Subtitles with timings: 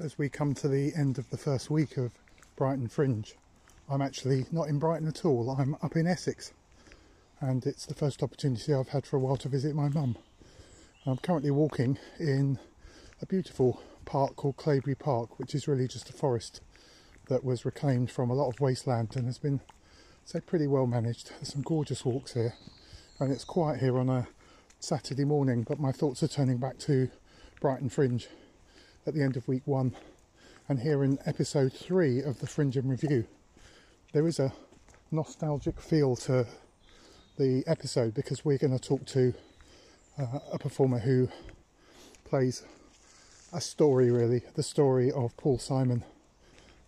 [0.00, 2.12] as we come to the end of the first week of
[2.56, 3.34] Brighton Fringe.
[3.88, 6.52] I'm actually not in Brighton at all, I'm up in Essex,
[7.40, 10.16] and it's the first opportunity I've had for a while to visit my mum.
[11.04, 12.58] I'm currently walking in
[13.20, 16.62] a beautiful park called Claybury Park, which is really just a forest
[17.28, 19.60] that was reclaimed from a lot of wasteland and has been,
[20.24, 21.30] say, pretty well managed.
[21.30, 22.54] There's some gorgeous walks here,
[23.18, 24.28] and it's quiet here on a
[24.78, 27.10] Saturday morning, but my thoughts are turning back to
[27.60, 28.28] Brighton Fringe
[29.06, 29.94] at the end of week one
[30.68, 33.24] and here in episode three of the Fringe in Review.
[34.12, 34.52] There is a
[35.10, 36.46] nostalgic feel to
[37.38, 39.34] the episode because we're going to talk to
[40.18, 41.28] uh, a performer who
[42.24, 42.62] plays
[43.52, 46.04] a story, really, the story of Paul Simon.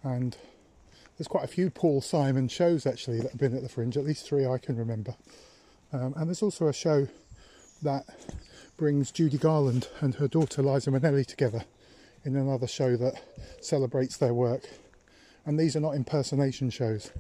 [0.05, 0.37] And
[1.17, 4.05] there's quite a few Paul Simon shows actually that have been at the Fringe, at
[4.05, 5.17] least three I can remember.
[5.93, 7.09] Um, and there's also a show
[7.83, 8.05] that
[8.77, 11.65] brings Judy Garland and her daughter Liza Minnelli together
[12.25, 13.21] in another show that
[13.61, 14.63] celebrates their work.
[15.45, 17.11] And these are not impersonation shows,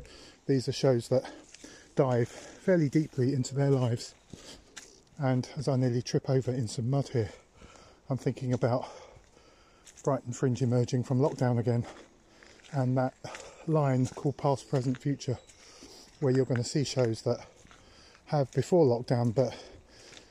[0.47, 1.31] these are shows that
[1.97, 4.14] dive fairly deeply into their lives.
[5.19, 7.31] And as I nearly trip over in some mud here,
[8.09, 8.86] I'm thinking about
[10.05, 11.84] Brighton Fringe emerging from lockdown again
[12.72, 13.14] and that
[13.66, 15.39] line called Past, Present, Future,
[16.20, 17.39] where you're going to see shows that
[18.27, 19.55] have before lockdown but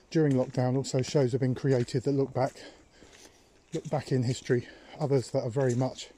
[0.09, 2.53] during lockdown also shows have been created that look back
[3.73, 4.67] look back in history
[4.99, 6.09] others that are very much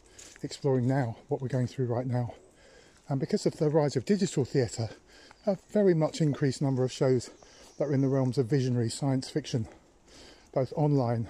[0.41, 2.33] exploring now what we're going through right now.
[3.07, 4.89] And because of the rise of digital theatre
[5.45, 7.29] a very much increased number of shows
[7.77, 9.67] that are in the realms of visionary science fiction
[10.53, 11.27] both online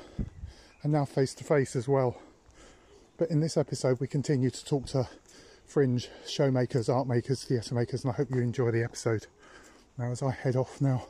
[0.84, 2.18] and now face to face as well.
[3.18, 5.08] But in this episode we continue to talk to
[5.66, 9.28] fringe showmakers art makers theatre makers and i hope you enjoy the episode.
[9.98, 11.06] Now as i head off now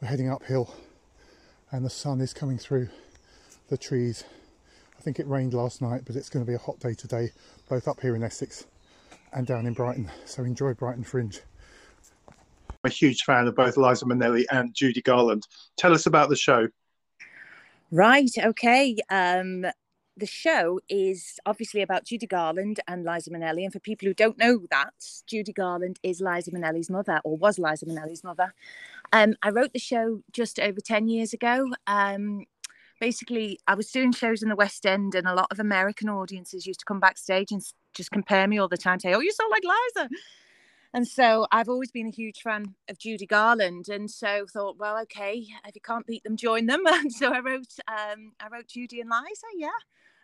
[0.00, 0.74] we're heading uphill
[1.70, 2.88] and the sun is coming through
[3.68, 4.24] the trees.
[4.98, 7.30] I think it rained last night, but it's going to be a hot day today,
[7.68, 8.66] both up here in Essex
[9.32, 10.10] and down in Brighton.
[10.24, 11.40] So enjoy Brighton Fringe.
[12.28, 12.34] I'm
[12.84, 15.46] a huge fan of both Liza Minnelli and Judy Garland.
[15.76, 16.68] Tell us about the show.
[17.90, 18.96] Right, okay.
[19.10, 19.66] Um,
[20.16, 23.64] the show is obviously about Judy Garland and Liza Minnelli.
[23.64, 24.94] And for people who don't know that,
[25.26, 28.54] Judy Garland is Liza Minnelli's mother, or was Liza Minnelli's mother.
[29.12, 31.70] Um, I wrote the show just over 10 years ago.
[31.86, 32.44] Um,
[33.04, 36.66] basically, I was doing shows in the West End, and a lot of American audiences
[36.66, 39.50] used to come backstage and just compare me all the time, say, Oh, you sound
[39.50, 40.08] like Liza.
[40.94, 44.96] And so I've always been a huge fan of Judy Garland, and so thought, well,
[45.02, 46.82] okay, if you can't beat them, join them.
[46.86, 49.80] And so I wrote, um, I wrote Judy and Liza, yeah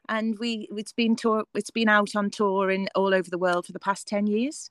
[0.09, 3.67] and we it's been tour it's been out on tour in all over the world
[3.67, 4.71] for the past 10 years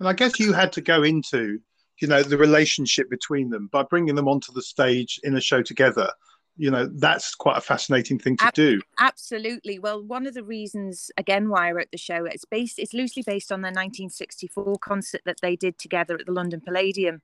[0.00, 1.60] and i guess you had to go into
[2.00, 5.62] you know the relationship between them by bringing them onto the stage in a show
[5.62, 6.10] together
[6.56, 11.10] you know that's quite a fascinating thing to do absolutely well one of the reasons
[11.16, 15.22] again why i wrote the show it's based it's loosely based on the 1964 concert
[15.24, 17.22] that they did together at the london palladium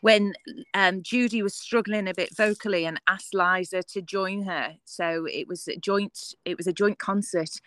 [0.00, 0.34] when
[0.74, 4.76] um, Judy was struggling a bit vocally and asked Liza to join her.
[4.84, 6.34] So it was a joint.
[6.44, 7.60] It was a joint concert.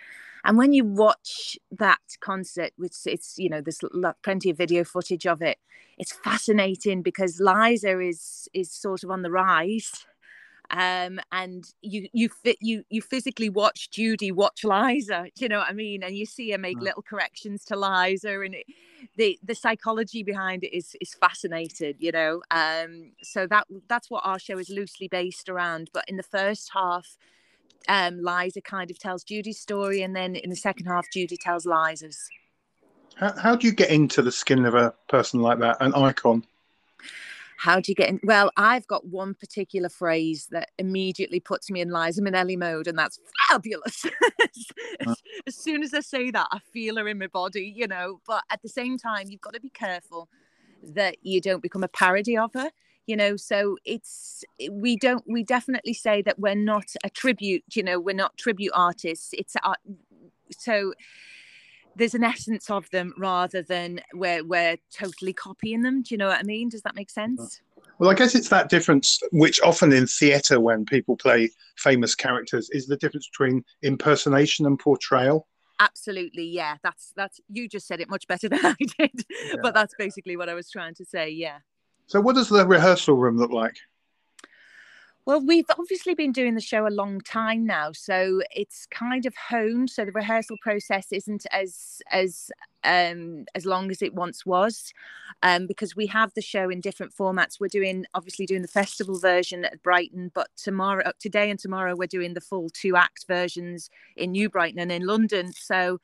[0.44, 3.82] And when you watch that concert, which it's you know there's
[4.24, 5.58] plenty of video footage of it,
[5.98, 10.06] it's fascinating because Liza is is sort of on the rise
[10.72, 15.60] um, and you you fit you you physically watch Judy watch Liza, do you know
[15.60, 16.02] what I mean?
[16.02, 16.84] And you see her make mm.
[16.84, 18.66] little corrections to Liza, and it,
[19.18, 22.42] the the psychology behind it is is fascinating, you know.
[22.52, 25.90] Um, so that that's what our show is loosely based around.
[25.94, 27.18] But in the first half,
[27.90, 31.66] um, Liza kind of tells Judy's story, and then in the second half, Judy tells
[31.66, 32.30] Liza's.
[33.16, 36.46] How, how do you get into the skin of a person like that, an icon?
[37.62, 38.20] How do you get in?
[38.24, 42.98] Well, I've got one particular phrase that immediately puts me in Liza Minnelli mode, and
[42.98, 44.04] that's fabulous.
[45.06, 48.20] as, as soon as I say that, I feel her in my body, you know.
[48.26, 50.28] But at the same time, you've got to be careful
[50.82, 52.72] that you don't become a parody of her
[53.06, 57.84] you know so it's we don't we definitely say that we're not a tribute you
[57.84, 59.74] know we're not tribute artists it's uh,
[60.52, 60.94] so
[61.96, 66.02] there's an essence of them rather than we're we're totally copying them.
[66.02, 66.70] Do you know what I mean?
[66.70, 67.62] Does that make sense?
[68.00, 72.70] Well, I guess it's that difference, which often in theatre, when people play famous characters,
[72.72, 75.48] is the difference between impersonation and portrayal.
[75.80, 76.78] Absolutely, yeah.
[76.84, 79.56] That's that's you just said it much better than I did, yeah.
[79.62, 81.30] but that's basically what I was trying to say.
[81.30, 81.60] Yeah.
[82.08, 83.78] So, what does the rehearsal room look like?
[85.26, 89.36] Well, we've obviously been doing the show a long time now, so it's kind of
[89.36, 89.92] honed.
[89.92, 92.50] So the rehearsal process isn't as as
[92.84, 94.92] um, as long as it once was,
[95.44, 97.60] um, because we have the show in different formats.
[97.60, 102.08] We're doing obviously doing the festival version at Brighton, but tomorrow, today and tomorrow, we're
[102.08, 105.54] doing the full two act versions in New Brighton and in London.
[105.54, 106.00] So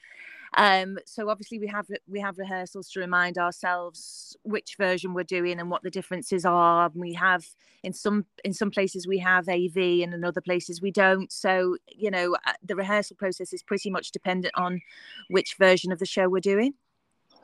[0.58, 5.60] um, so obviously we have we have rehearsals to remind ourselves which version we're doing
[5.60, 6.88] and what the differences are.
[6.88, 7.46] And We have
[7.84, 11.32] in some in some places we have AV and in other places we don't.
[11.32, 14.82] So you know uh, the rehearsal process is pretty much dependent on
[15.30, 16.74] which version of the show we're doing.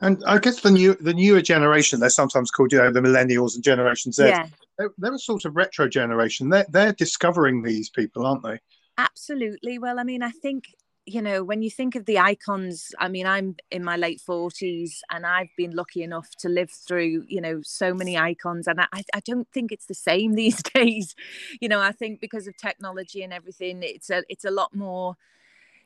[0.00, 3.54] And I guess the new the newer generation, they're sometimes called you know the millennials
[3.54, 4.26] and Generation Z.
[4.26, 4.48] Yeah.
[4.76, 6.48] They're, they're a sort of retro generation.
[6.48, 8.58] They're they're discovering these people, aren't they?
[8.98, 9.78] Absolutely.
[9.78, 10.64] Well, I mean, I think
[11.06, 15.00] you know, when you think of the icons, I mean, I'm in my late 40s
[15.10, 18.66] and I've been lucky enough to live through, you know, so many icons.
[18.66, 21.14] And I, I don't think it's the same these days.
[21.60, 25.16] You know, I think because of technology and everything, it's a, it's a lot more,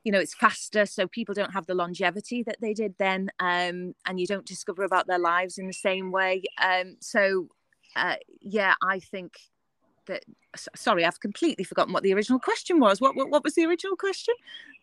[0.04, 0.86] you know, it's faster.
[0.86, 3.30] So people don't have the longevity that they did then.
[3.40, 6.44] Um, and you don't discover about their lives in the same way.
[6.62, 7.48] Um, so,
[7.96, 9.32] uh, yeah, I think
[10.08, 10.24] that,
[10.74, 13.00] sorry, I've completely forgotten what the original question was.
[13.00, 14.34] What, what, what was the original question?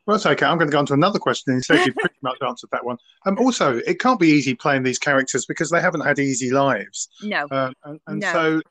[0.06, 0.46] Well, that's okay.
[0.46, 1.54] I'm going to go on to another question.
[1.54, 2.98] Instead, you pretty much answered that one.
[3.26, 7.10] Um, also, it can't be easy playing these characters because they haven't had easy lives.
[7.22, 7.48] No.
[7.52, 8.32] Uh, and, and No.
[8.32, 8.62] so,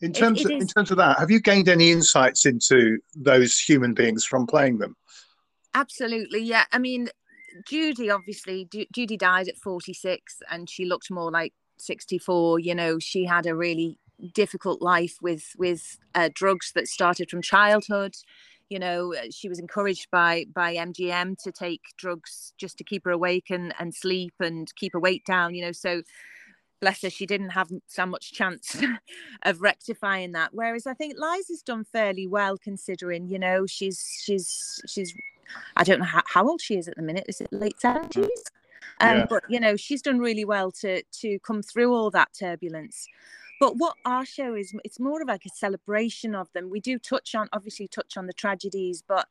[0.00, 3.58] in terms it of, in terms of that, have you gained any insights into those
[3.58, 4.96] human beings from playing them?
[5.74, 6.64] Absolutely, yeah.
[6.72, 7.08] I mean,
[7.66, 12.58] Judy obviously, Ju- Judy died at 46 and she looked more like 64.
[12.58, 13.98] You know, she had a really
[14.34, 18.14] difficult life with with uh, drugs that started from childhood.
[18.68, 23.04] You know, uh, she was encouraged by by MGM to take drugs just to keep
[23.04, 25.54] her awake and and sleep and keep her weight down.
[25.54, 26.02] You know, so
[26.82, 28.76] bless her, she didn't have so much chance
[29.44, 30.50] of rectifying that.
[30.52, 35.14] Whereas I think Liza's done fairly well considering, you know, she's she's she's
[35.76, 37.24] I don't know how, how old she is at the minute.
[37.28, 38.44] Is it late seventies?
[39.00, 39.26] Um, Yeah.
[39.28, 43.06] But you know, she's done really well to to come through all that turbulence.
[43.62, 46.68] But what our show is, it's more of like a celebration of them.
[46.68, 49.28] We do touch on, obviously, touch on the tragedies, but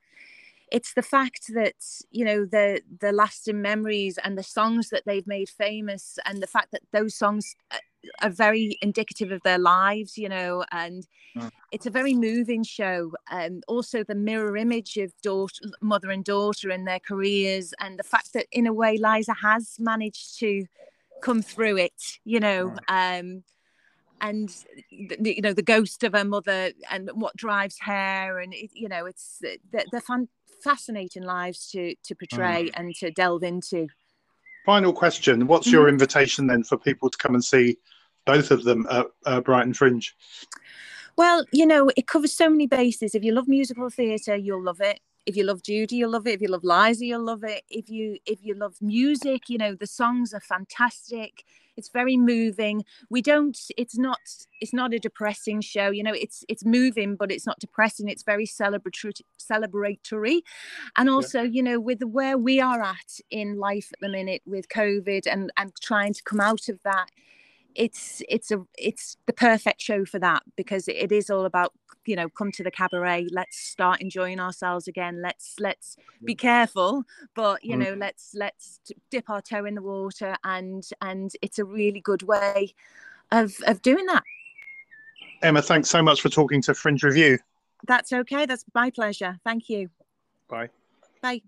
[0.72, 1.76] it's the fact that
[2.12, 6.48] you know the the lasting memories and the songs that they've made famous, and the
[6.48, 7.80] fact that those songs uh,
[8.22, 10.18] are very indicative of their lives.
[10.18, 11.06] You know, and
[11.36, 11.52] Mm.
[11.74, 13.12] it's a very moving show.
[13.30, 18.04] Um, also, the mirror image of daughter, mother and daughter and their careers, and the
[18.14, 20.68] fact that in a way Liza has managed to
[21.22, 22.20] come through it.
[22.24, 22.78] You know.
[22.88, 23.44] Um,
[24.22, 24.56] and
[24.92, 28.88] the, you know the ghost of her mother and what drives her and it, you
[28.88, 29.40] know it's
[29.72, 30.30] they're, they're fan-
[30.64, 33.88] fascinating lives to to portray and to delve into
[34.64, 35.94] Final question: What's your Mm-hmm.
[35.94, 37.78] invitation then for people to come and see
[38.26, 40.16] both of them at uh, Brighton Fringe?
[41.18, 44.80] well you know it covers so many bases if you love musical theatre you'll love
[44.80, 46.34] it if you love Judy, you'll love it.
[46.34, 47.64] If you love Liza, you'll love it.
[47.70, 51.44] If you if you love music, you know the songs are fantastic.
[51.78, 52.84] It's very moving.
[53.10, 53.58] We don't.
[53.78, 54.20] It's not.
[54.60, 55.90] It's not a depressing show.
[55.90, 58.10] You know, it's it's moving, but it's not depressing.
[58.10, 60.42] It's very celebratory, celebratory,
[60.98, 64.68] and also, you know, with where we are at in life at the minute with
[64.70, 67.08] COVID and and trying to come out of that,
[67.76, 71.74] it's it's a it's the perfect show for that because it is all about
[72.06, 75.96] you know come to the cabaret let's start enjoying ourselves again let's let's
[76.26, 77.04] be careful
[77.36, 77.80] but you Mm.
[77.80, 78.80] know let's let's
[79.10, 82.74] dip our toe in the water and and it's a really good way
[83.32, 84.24] of of doing that
[85.44, 87.40] Emma, thanks so much for talking to Fringe Review.
[87.88, 89.90] that's okay that's my pleasure thank you
[90.50, 90.70] Bye.
[91.22, 91.42] bye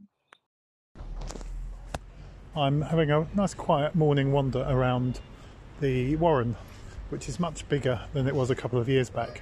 [2.55, 5.19] I'm having a nice quiet morning wander around
[5.83, 6.55] the Warren,
[7.09, 9.41] which is much bigger than it was a couple of years back.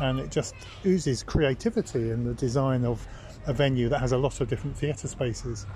[0.00, 0.54] And it just
[0.86, 3.06] oozes creativity in the design of
[3.46, 5.66] a venue that has a lot of different theatre spaces.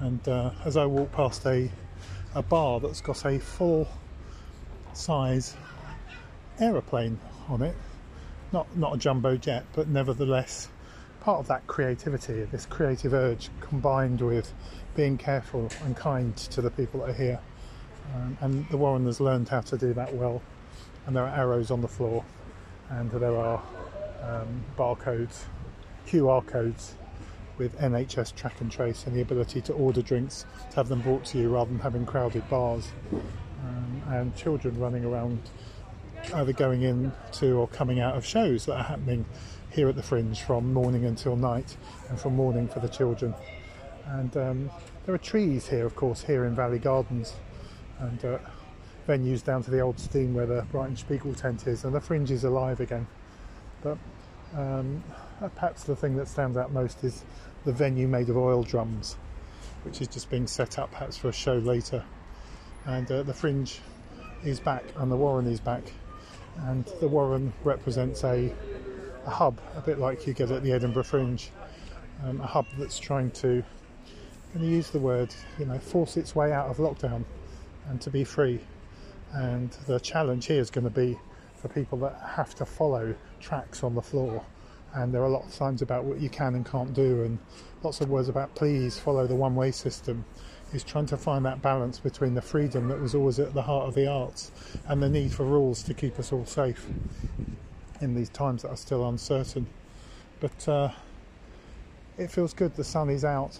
[0.00, 1.70] And uh, as I walk past a,
[2.34, 3.86] a bar that's got a full
[4.92, 5.54] size
[6.58, 7.76] aeroplane on it,
[8.52, 10.68] not, not a jumbo jet, but nevertheless
[11.20, 14.52] part of that creativity, this creative urge combined with
[14.96, 17.40] being careful and kind to the people that are here.
[18.14, 20.42] Um, and the Warren has learned how to do that well.
[21.06, 22.24] And there are arrows on the floor,
[22.90, 23.62] and there are
[24.22, 25.44] um, barcodes,
[26.06, 26.94] QR codes
[27.58, 31.24] with NHS track and trace, and the ability to order drinks to have them brought
[31.26, 32.88] to you rather than having crowded bars.
[33.12, 35.40] Um, and children running around
[36.34, 39.24] either going in to or coming out of shows that are happening
[39.70, 41.76] here at the Fringe from morning until night
[42.08, 43.34] and from morning for the children.
[44.06, 44.70] And um,
[45.04, 47.34] there are trees here, of course, here in Valley Gardens
[48.00, 48.38] and uh,
[49.08, 52.44] venues down to the old Steine where the Brighton Spiegeltent is, and the Fringe is
[52.44, 53.06] alive again.
[53.82, 53.98] But
[54.56, 55.02] Um,
[55.56, 57.24] perhaps the thing that stands out most is
[57.64, 59.16] the venue made of oil drums,
[59.82, 62.04] which is just being set up perhaps for a show later.
[62.86, 63.80] And uh, the Fringe
[64.44, 65.82] is back and the Warren is back.
[66.68, 68.52] And the Warren represents a,
[69.26, 71.50] a hub, a bit like you get at the Edinburgh Fringe,
[72.24, 73.64] um, a hub that's trying to,
[74.52, 77.24] going to use the word, you know, force its way out of lockdown
[77.88, 78.60] and to be free.
[79.32, 81.18] And the challenge here is going to be
[81.56, 84.44] for people that have to follow tracks on the floor.
[84.94, 87.38] And there are a lot of signs about what you can and can't do, and
[87.82, 90.24] lots of words about please follow the one way system.
[90.72, 93.86] Is trying to find that balance between the freedom that was always at the heart
[93.86, 94.50] of the arts
[94.88, 96.86] and the need for rules to keep us all safe
[98.00, 99.68] in these times that are still uncertain.
[100.40, 100.88] But uh,
[102.18, 103.58] it feels good, the sun is out,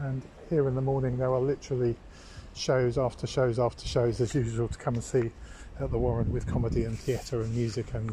[0.00, 1.96] and here in the morning there are literally
[2.54, 5.30] shows after shows after shows as usual to come and see
[5.80, 8.12] at the Warren with comedy and theatre and music and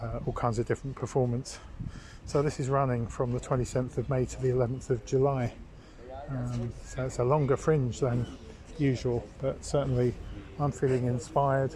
[0.00, 1.58] uh, all kinds of different performance.
[2.26, 5.52] So this is running from the 27th of May to the 11th of July.
[6.28, 8.26] Um, so it's a longer fringe than
[8.78, 10.14] usual, but certainly
[10.58, 11.74] I'm feeling inspired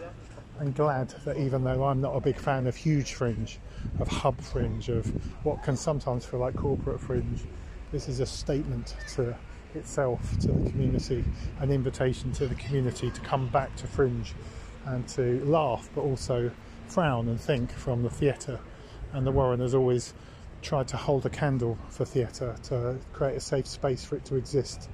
[0.59, 3.59] and glad that even though I'm not a big fan of huge fringe,
[3.99, 5.07] of hub fringe, of
[5.45, 7.43] what can sometimes feel like corporate fringe,
[7.93, 9.37] this is a statement to
[9.75, 11.25] itself, to the community,
[11.61, 14.35] an invitation to the community to come back to fringe
[14.87, 16.51] and to laugh, but also
[16.87, 18.61] frown and think from the theatre.
[19.13, 20.15] And the Warren has always
[20.63, 24.37] tried to hold a candle for theatre to create a safe space for it to
[24.37, 24.89] exist.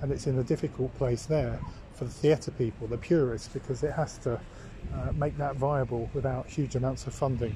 [0.00, 1.60] And it's in a difficult place there
[1.94, 6.46] for the theatre people, the purists, because it has to uh, make that viable without
[6.46, 7.54] huge amounts of funding.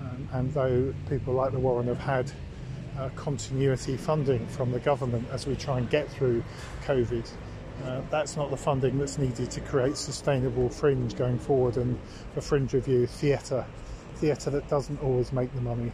[0.00, 2.30] Um, and though people like the Warren have had
[2.98, 6.42] uh, continuity funding from the government as we try and get through
[6.84, 7.28] COVID,
[7.84, 11.98] uh, that's not the funding that's needed to create sustainable fringe going forward and
[12.34, 13.66] for fringe review theatre
[14.16, 15.92] theatre that doesn't always make the money.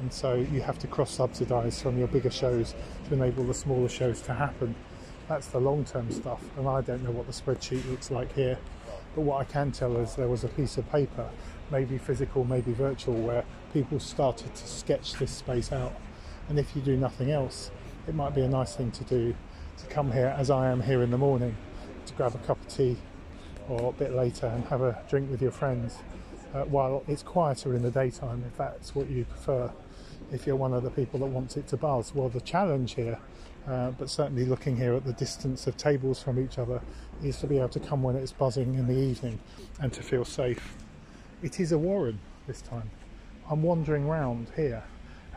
[0.00, 2.74] And so you have to cross subsidise from your bigger shows
[3.06, 4.74] to enable the smaller shows to happen.
[5.28, 8.58] That's the long term stuff and I don't know what the spreadsheet looks like here
[9.14, 11.28] but what I can tell is there was a piece of paper
[11.70, 15.92] maybe physical maybe virtual where people started to sketch this space out
[16.50, 17.70] and if you do nothing else
[18.06, 19.34] it might be a nice thing to do
[19.78, 21.56] to come here as I am here in the morning
[22.06, 22.96] to grab a cup of tea
[23.68, 25.98] or a bit later and have a drink with your friends
[26.52, 29.70] uh, while it's quieter in the daytime if that's what you prefer.
[30.32, 33.18] If you're one of the people that wants it to buzz well the challenge here
[33.68, 36.80] uh, but certainly looking here at the distance of tables from each other
[37.22, 39.38] is to be able to come when it's buzzing in the evening
[39.80, 40.74] and to feel safe.
[41.42, 42.90] It is a warren this time.
[43.48, 44.82] I'm wandering round here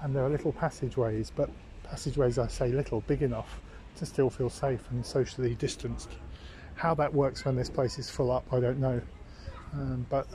[0.03, 1.49] and there are little passageways but
[1.83, 3.59] passageways I say little big enough
[3.95, 6.09] to still feel safe and socially distanced.
[6.75, 9.01] How that works when this place is full up, I don't know.
[9.73, 10.27] Um, but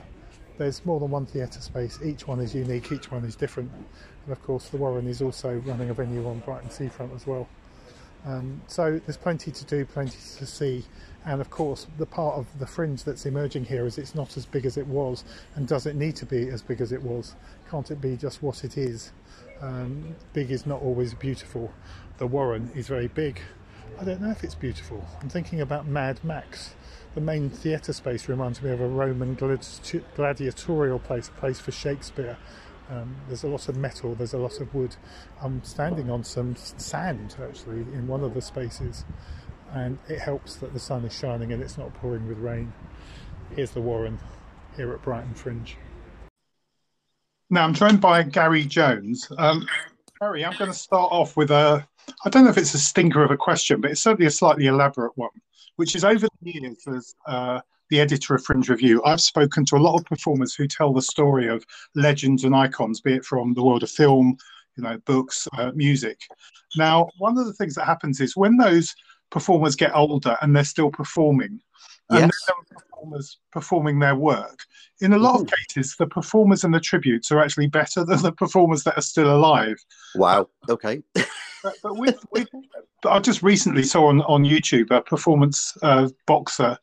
[0.57, 1.99] there's more than one theatre space.
[2.05, 2.91] Each one is unique.
[2.93, 3.71] Each one is different.
[3.73, 7.49] And of course, the Warren is also running a venue on Brighton seafront as well.
[8.27, 10.85] Um, so there's plenty to do, plenty to see,
[11.25, 14.45] and of course, the part of the fringe that's emerging here is it's not as
[14.45, 17.37] big as it was, and does it need to be as big as it was?
[17.71, 19.13] Can't it be just what it is?
[19.61, 21.73] Um, big is not always beautiful.
[22.19, 23.41] The Warren is very big.
[24.01, 25.07] I don't know if it's beautiful.
[25.21, 26.75] I'm thinking about Mad Max.
[27.15, 29.35] The main theatre space reminds me of a Roman
[30.15, 32.37] gladiatorial place, a place for Shakespeare.
[32.91, 34.97] Um, there's a lot of metal, there's a lot of wood.
[35.43, 39.05] I'm standing on some sand actually in one of the spaces,
[39.73, 42.73] and it helps that the sun is shining and it's not pouring with rain.
[43.57, 44.21] Here's the Warren
[44.77, 45.77] here at Brighton Fringe.
[47.51, 49.27] Now I'm joined by Gary Jones.
[49.39, 49.67] Um,
[50.21, 51.87] Gary, I'm going to start off with a,
[52.25, 54.67] I don't know if it's a stinker of a question, but it's certainly a slightly
[54.67, 55.31] elaborate one,
[55.77, 59.77] which is over the years as uh, the editor of Fringe Review, I've spoken to
[59.77, 61.65] a lot of performers who tell the story of
[61.95, 64.37] legends and icons, be it from the world of film,
[64.77, 66.21] you know, books, uh, music.
[66.77, 68.95] Now, one of the things that happens is when those
[69.31, 71.61] performers get older and they're still performing,
[72.11, 72.51] and Yes.
[72.71, 74.61] performers performing their work.
[75.01, 78.33] In a lot of cases, the performers and the tributes are actually better than the
[78.33, 79.77] performers that are still alive.
[80.15, 80.49] Wow.
[80.69, 81.03] Okay.
[81.63, 82.49] But, but with, with
[83.05, 86.79] I just recently saw on, on YouTube a performance uh, boxer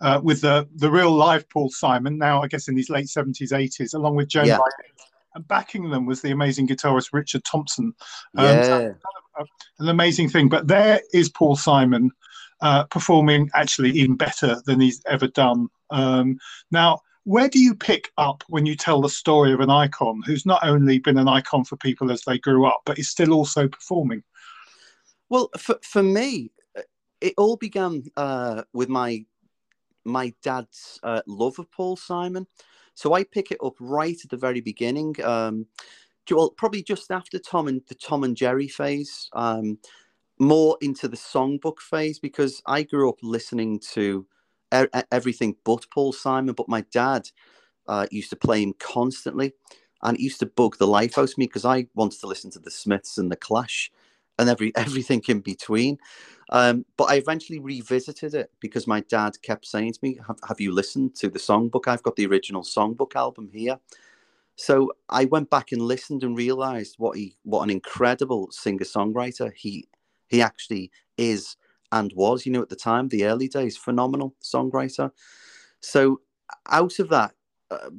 [0.00, 2.18] uh, with the the real live Paul Simon.
[2.18, 4.58] Now I guess in his late seventies, eighties, along with Joan Yeah.
[4.58, 4.72] Baez.
[5.34, 7.94] and backing them was the amazing guitarist Richard Thompson.
[8.36, 8.80] Um, so
[9.38, 9.44] Yeah.
[9.78, 10.48] an amazing thing.
[10.48, 12.10] But there is Paul Simon
[12.60, 15.68] uh, performing actually even better than he's ever done.
[15.90, 16.38] Um,
[16.70, 20.44] now, where do you pick up when you tell the story of an icon who's
[20.44, 23.66] not only been an icon for people as they grew up, but is still also
[23.66, 24.22] performing?
[25.30, 26.50] Well, for for me,
[27.20, 29.24] it all began uh, with my
[30.04, 32.46] my dad's uh, love of Paul Simon.
[32.94, 35.16] So I pick it up right at the very beginning.
[35.24, 35.66] Um,
[36.30, 39.78] well, probably just after Tom and the Tom and Jerry phase, um,
[40.40, 44.26] more into the songbook phase because I grew up listening to
[44.74, 46.54] er- everything but Paul Simon.
[46.54, 47.30] But my dad
[47.88, 49.54] uh, used to play him constantly,
[50.02, 52.52] and it used to bug the life out of me because I wanted to listen
[52.52, 53.92] to the Smiths and the Clash
[54.38, 55.98] and every everything in between.
[56.50, 60.60] Um, but I eventually revisited it because my dad kept saying to me, have, have
[60.60, 61.88] you listened to the songbook?
[61.88, 63.78] I've got the original songbook album here.
[64.56, 69.52] So I went back and listened and realized what he what an incredible singer songwriter
[69.54, 69.88] he
[70.28, 71.56] he actually is
[71.92, 72.46] and was.
[72.46, 75.10] You know, at the time, the early days, phenomenal songwriter.
[75.80, 76.20] So
[76.68, 77.32] out of that,
[77.70, 77.90] uh,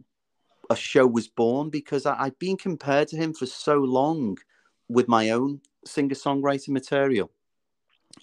[0.70, 4.38] a show was born because I, I'd been compared to him for so long
[4.90, 7.32] with my own singer songwriter material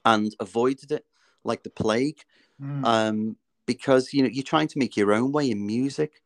[0.04, 1.04] and avoided it
[1.44, 2.20] like the plague
[2.60, 2.84] mm.
[2.84, 6.22] um, because you know you're trying to make your own way in music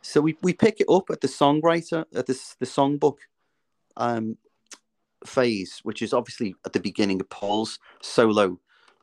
[0.00, 3.18] so we, we pick it up at the songwriter at this the songbook
[3.96, 4.36] um,
[5.26, 8.58] phase which is obviously at the beginning of paul's solo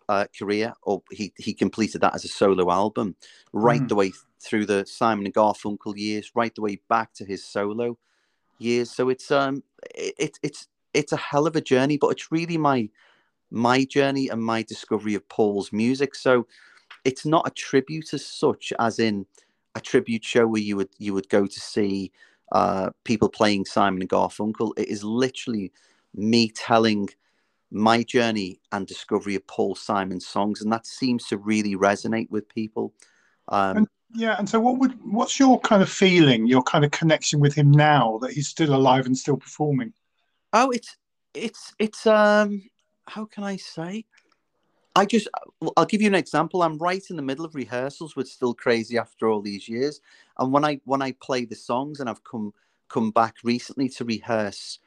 [0.07, 3.15] uh, career or he, he completed that as a solo album
[3.53, 3.87] right mm.
[3.87, 7.97] the way through the simon and garfunkel years right the way back to his solo
[8.59, 9.63] years so it's um
[9.95, 12.87] it, it's it's a hell of a journey but it's really my
[13.49, 16.45] my journey and my discovery of paul's music so
[17.03, 19.25] it's not a tribute as such as in
[19.75, 22.11] a tribute show where you would you would go to see
[22.51, 24.71] uh, people playing Simon and Garfunkel.
[24.77, 25.71] It is literally
[26.15, 27.09] me telling
[27.71, 32.47] my journey and discovery of Paul Simon's songs, and that seems to really resonate with
[32.47, 32.93] people.
[33.49, 36.91] Um, and, yeah, and so what would what's your kind of feeling, your kind of
[36.91, 39.93] connection with him now that he's still alive and still performing?
[40.53, 40.95] Oh, it's
[41.33, 42.61] it's it's um
[43.07, 44.05] how can I say?
[44.97, 45.27] I just,
[45.75, 46.63] I'll give you an example.
[46.63, 49.99] I'm right in the middle of rehearsals with Still Crazy after all these years,
[50.39, 52.53] and when I when I play the songs, and I've come
[52.87, 54.79] come back recently to rehearse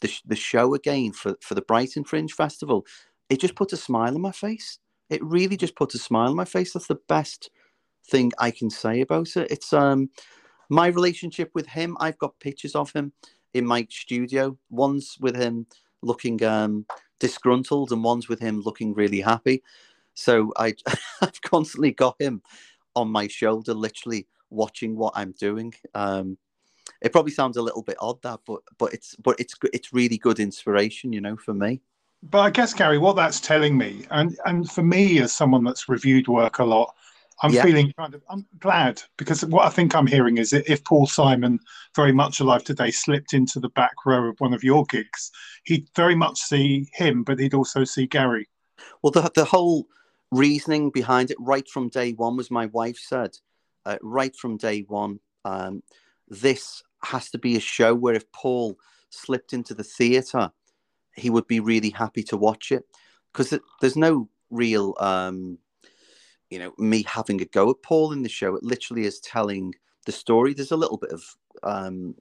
[0.00, 2.86] the the show again for for the Brighton Fringe Festival,
[3.28, 4.78] it just puts a smile on my face.
[5.08, 6.72] It really just puts a smile on my face.
[6.72, 7.50] That's the best
[8.08, 9.50] thing I can say about it.
[9.50, 10.10] It's um
[10.68, 11.96] my relationship with him.
[12.00, 13.12] I've got pictures of him
[13.54, 14.56] in my studio.
[14.70, 15.66] One's with him
[16.02, 16.86] looking um
[17.18, 19.62] disgruntled and one's with him looking really happy.
[20.14, 20.74] So I,
[21.20, 22.42] I've constantly got him
[22.96, 25.74] on my shoulder, literally watching what I'm doing.
[25.94, 26.38] Um,
[27.00, 30.18] it probably sounds a little bit odd that, but but it's but it's it's really
[30.18, 31.80] good inspiration, you know, for me.
[32.22, 35.88] But I guess Gary, what that's telling me, and and for me as someone that's
[35.88, 36.94] reviewed work a lot,
[37.42, 37.62] I'm yeah.
[37.62, 41.06] feeling kind of I'm glad because what I think I'm hearing is that if Paul
[41.06, 41.58] Simon,
[41.96, 45.30] very much alive today, slipped into the back row of one of your gigs,
[45.64, 48.48] he'd very much see him, but he'd also see Gary.
[49.02, 49.86] Well, the the whole
[50.30, 53.38] reasoning behind it, right from day one, was my wife said,
[53.86, 55.82] uh, right from day one, um,
[56.28, 58.78] this has to be a show where if Paul
[59.10, 60.50] slipped into the theatre,
[61.14, 62.84] he would be really happy to watch it
[63.32, 64.94] because there's no real.
[64.98, 65.58] Um,
[66.50, 68.56] you know, me having a go at Paul in the show.
[68.56, 70.52] It literally is telling the story.
[70.52, 71.22] There's a little bit of
[71.62, 72.16] um,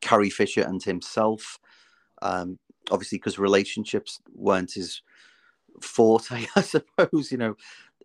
[0.00, 1.58] Carrie Fisher and himself,
[2.22, 2.58] um,
[2.90, 5.02] obviously, because relationships weren't his
[5.82, 7.56] forte, I suppose, you know,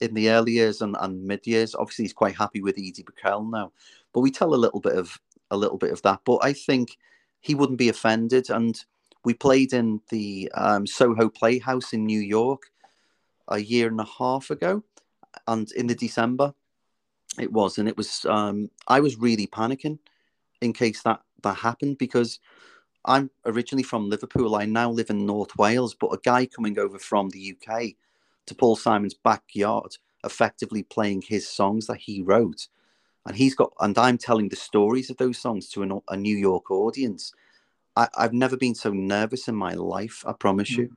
[0.02, 1.76] in the early years and, and mid years.
[1.76, 3.72] Obviously, he's quite happy with Edie Brickell now,
[4.12, 5.20] but we tell a little bit of
[5.52, 6.22] a little bit of that.
[6.26, 6.98] But I think
[7.40, 8.50] he wouldn't be offended.
[8.50, 8.84] And
[9.24, 12.64] we played in the um, Soho Playhouse in New York
[13.48, 14.84] a year and a half ago
[15.48, 16.54] and in the December
[17.38, 18.26] it was, and it was.
[18.26, 20.00] Um, I was really panicking
[20.62, 22.40] in case that that happened because
[23.06, 24.56] I'm originally from Liverpool.
[24.56, 27.92] I now live in North Wales, but a guy coming over from the UK
[28.48, 32.68] to Paul Simon's backyard, effectively playing his songs that he wrote,
[33.26, 36.36] and he's got, and I'm telling the stories of those songs to an, a New
[36.36, 37.34] York audience.
[37.96, 40.24] I, have never been so nervous in my life.
[40.26, 40.86] I promise you.
[40.86, 40.96] Mm-hmm.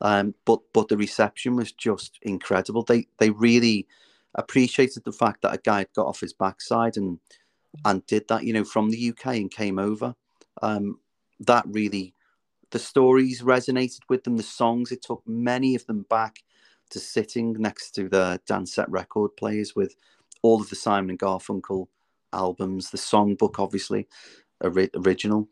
[0.00, 2.82] Um, but but the reception was just incredible.
[2.82, 3.86] They they really
[4.34, 7.18] appreciated the fact that a guy had got off his backside and
[7.84, 10.14] and did that, you know, from the UK and came over.
[10.62, 10.98] Um,
[11.40, 12.14] that really,
[12.70, 14.36] the stories resonated with them.
[14.36, 16.42] The songs, it took many of them back
[16.90, 19.96] to sitting next to the Dansette record players with
[20.44, 21.88] all of the Simon and Garfunkel
[22.34, 24.06] albums, the songbook, obviously,
[24.62, 25.48] ori- original,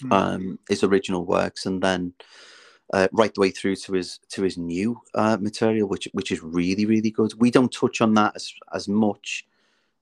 [0.00, 0.12] mm.
[0.12, 2.14] um, his original works, and then
[2.92, 6.42] uh, right the way through to his to his new uh, material, which which is
[6.42, 7.32] really really good.
[7.38, 9.46] We don't touch on that as as much.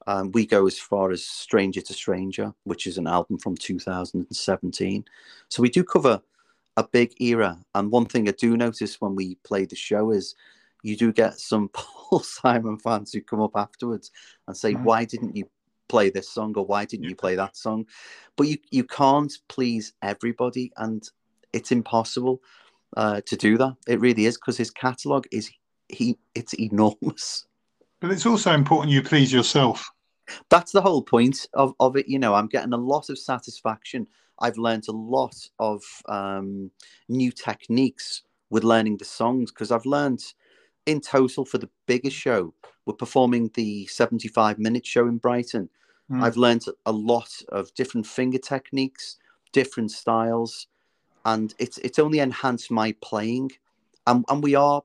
[0.06, 5.04] Um, we go as far as Stranger to Stranger, which is an album from 2017.
[5.48, 6.20] So we do cover
[6.76, 7.56] a big era.
[7.74, 10.34] And one thing I do notice when we play the show is
[10.82, 14.10] you do get some Paul Simon fans who come up afterwards
[14.46, 14.84] and say, mm-hmm.
[14.84, 15.48] "Why didn't you
[15.88, 17.86] play this song or why didn't you play that song?
[18.36, 21.08] But you you can't please everybody and
[21.52, 22.40] it's impossible
[22.96, 23.76] uh, to do that.
[23.86, 25.50] It really is because his catalog is
[25.88, 27.46] he it's enormous.
[28.00, 29.88] But it's also important you please yourself.
[30.48, 32.34] That's the whole point of, of it you know.
[32.34, 34.06] I'm getting a lot of satisfaction.
[34.40, 36.70] I've learned a lot of um,
[37.08, 40.22] new techniques with learning the songs because i've learned
[40.86, 42.52] in total for the biggest show
[42.86, 45.68] we're performing the 75 minute show in brighton
[46.12, 46.22] Mm.
[46.22, 49.18] I've learned a lot of different finger techniques,
[49.52, 50.66] different styles,
[51.24, 53.52] and it's it's only enhanced my playing.
[54.06, 54.82] And, and we are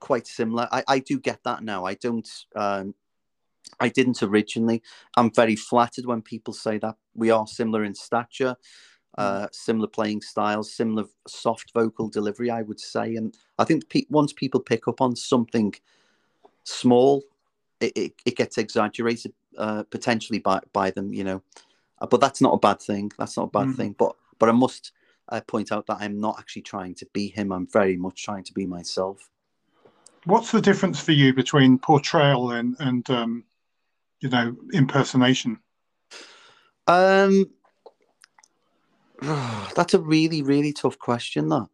[0.00, 0.68] quite similar.
[0.70, 1.84] I, I do get that now.
[1.84, 2.28] I don't.
[2.54, 2.94] Um,
[3.80, 4.82] I didn't originally.
[5.16, 8.56] I'm very flattered when people say that we are similar in stature.
[9.16, 12.50] Uh, similar playing styles, similar soft vocal delivery.
[12.50, 15.74] I would say, and I think pe- once people pick up on something
[16.64, 17.22] small,
[17.80, 21.42] it, it, it gets exaggerated uh, potentially by by them, you know.
[22.00, 23.12] Uh, but that's not a bad thing.
[23.18, 23.76] That's not a bad mm.
[23.76, 23.94] thing.
[23.98, 24.92] But but I must
[25.28, 27.52] uh, point out that I'm not actually trying to be him.
[27.52, 29.30] I'm very much trying to be myself.
[30.24, 33.44] What's the difference for you between portrayal and and um,
[34.20, 35.60] you know impersonation?
[36.86, 37.46] Um,
[39.76, 41.48] that's a really really tough question.
[41.48, 41.68] That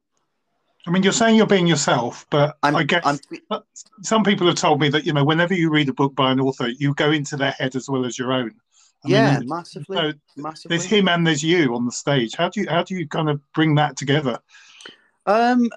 [0.86, 3.60] I mean, you're saying you're being yourself, but I'm, i guess I'm,
[4.02, 6.40] some people have told me that you know, whenever you read a book by an
[6.40, 8.54] author, you go into their head as well as your own.
[9.04, 10.76] I yeah, mean, massively, so massively.
[10.76, 12.34] There's him and there's you on the stage.
[12.34, 14.38] How do you how do you kind of bring that together?
[15.26, 15.70] Um,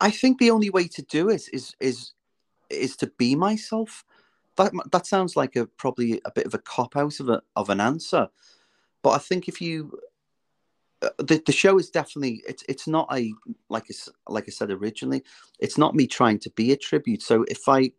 [0.00, 2.12] I think the only way to do it is is
[2.70, 4.04] is to be myself.
[4.56, 7.70] That that sounds like a probably a bit of a cop out of a, of
[7.70, 8.28] an answer,
[9.02, 10.00] but I think if you uh,
[11.00, 13.32] the, the show is definitely it's it's not a
[13.68, 15.22] like I, like I said originally
[15.58, 17.22] it's not me trying to be a tribute.
[17.22, 17.90] So if i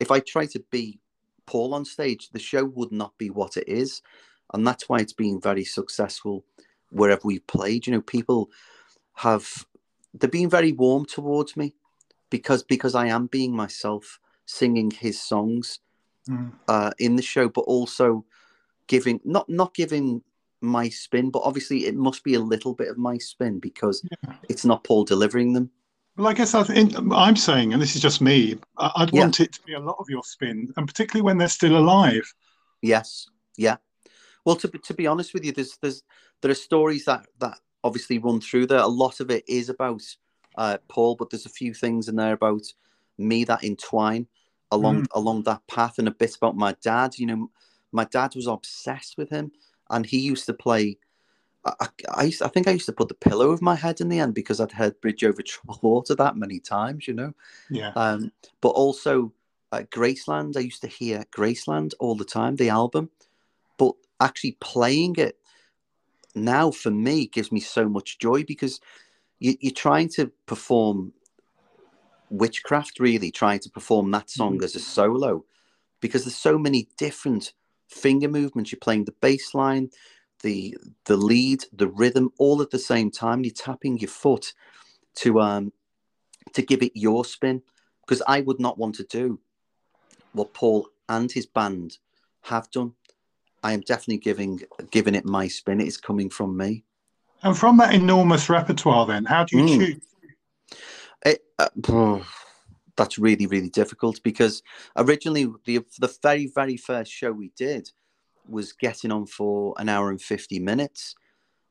[0.00, 1.00] if i try to be
[1.46, 4.02] paul on stage the show would not be what it is.
[4.54, 6.44] And that's why it's been very successful
[6.90, 7.86] wherever we've played.
[7.86, 8.50] You know people
[9.14, 9.66] have
[10.14, 11.74] they're being very warm towards me
[12.30, 15.80] because because i am being myself singing his songs
[16.28, 16.50] mm.
[16.68, 18.24] uh, in the show but also
[18.86, 20.22] giving not not giving
[20.60, 24.34] my spin, but obviously it must be a little bit of my spin because yeah.
[24.48, 25.70] it's not Paul delivering them.
[26.16, 29.20] Well, I guess I am saying, and this is just me, I'd yeah.
[29.20, 32.34] want it to be a lot of your spin, and particularly when they're still alive.
[32.82, 33.76] Yes, yeah.
[34.44, 36.02] Well, to to be honest with you, there's there's
[36.42, 38.80] there are stories that that obviously run through there.
[38.80, 40.02] A lot of it is about
[40.56, 42.62] uh, Paul, but there's a few things in there about
[43.16, 44.26] me that entwine
[44.72, 45.06] along mm.
[45.14, 47.16] along that path, and a bit about my dad.
[47.16, 47.50] You know,
[47.92, 49.52] my dad was obsessed with him
[49.90, 50.98] and he used to play.
[51.64, 54.08] I, I, used, I think I used to put the pillow of my head in
[54.08, 57.34] the end because I'd heard Bridge Over Troubled Water that many times, you know.
[57.68, 57.92] Yeah.
[57.94, 59.32] Um, but also
[59.72, 63.10] uh, Graceland, I used to hear Graceland all the time, the album.
[63.76, 65.36] But actually playing it
[66.34, 68.80] now for me gives me so much joy because
[69.40, 71.12] you, you're trying to perform
[72.30, 74.64] witchcraft, really, trying to perform that song mm-hmm.
[74.64, 75.44] as a solo
[76.00, 77.52] because there's so many different
[77.88, 78.72] finger movements.
[78.72, 79.90] You're playing the bass line,
[80.42, 83.44] the the lead, the rhythm, all at the same time.
[83.44, 84.52] You're tapping your foot
[85.16, 85.72] to um
[86.52, 87.62] to give it your spin.
[88.06, 89.38] Because I would not want to do
[90.32, 91.98] what Paul and his band
[92.42, 92.94] have done.
[93.62, 95.80] I am definitely giving giving it my spin.
[95.80, 96.84] It's coming from me.
[97.42, 99.78] And from that enormous repertoire, then, how do you mm.
[99.78, 100.02] choose?
[101.24, 101.68] It, uh,
[102.98, 104.62] that's really really difficult because
[104.96, 107.90] originally the the very very first show we did
[108.46, 111.14] was getting on for an hour and 50 minutes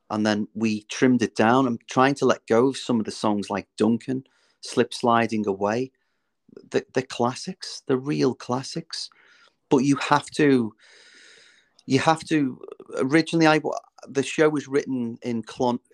[0.10, 1.68] and then we trimmed it down.
[1.68, 4.24] I'm trying to let go of some of the songs like duncan
[4.62, 5.92] slip sliding away
[6.72, 9.10] the, the classics the real classics.
[9.70, 10.74] But you have to
[11.86, 12.60] you have to
[12.98, 13.60] originally i
[14.10, 15.44] the show was written in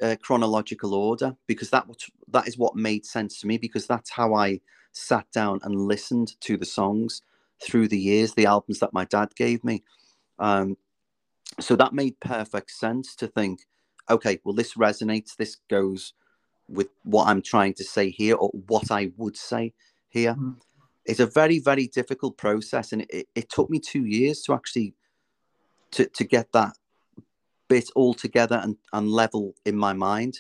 [0.02, 4.10] uh, chronological order because that was that is what made sense to me because that's
[4.10, 4.60] how i
[4.94, 7.22] sat down and listened to the songs
[7.62, 9.84] through the years, the albums that my dad gave me.
[10.40, 10.78] Um,
[11.60, 13.62] so that made perfect sense to think,
[14.10, 16.14] okay, well, this resonates, this goes
[16.68, 19.74] with what I'm trying to say here or what I would say
[20.10, 20.36] here.
[20.36, 20.56] Mm.
[21.06, 22.94] It's a very, very difficult process.
[22.94, 24.94] And it, it took me two years to actually
[25.92, 26.74] to, to get that
[27.68, 30.40] bit all together and, and level in my mind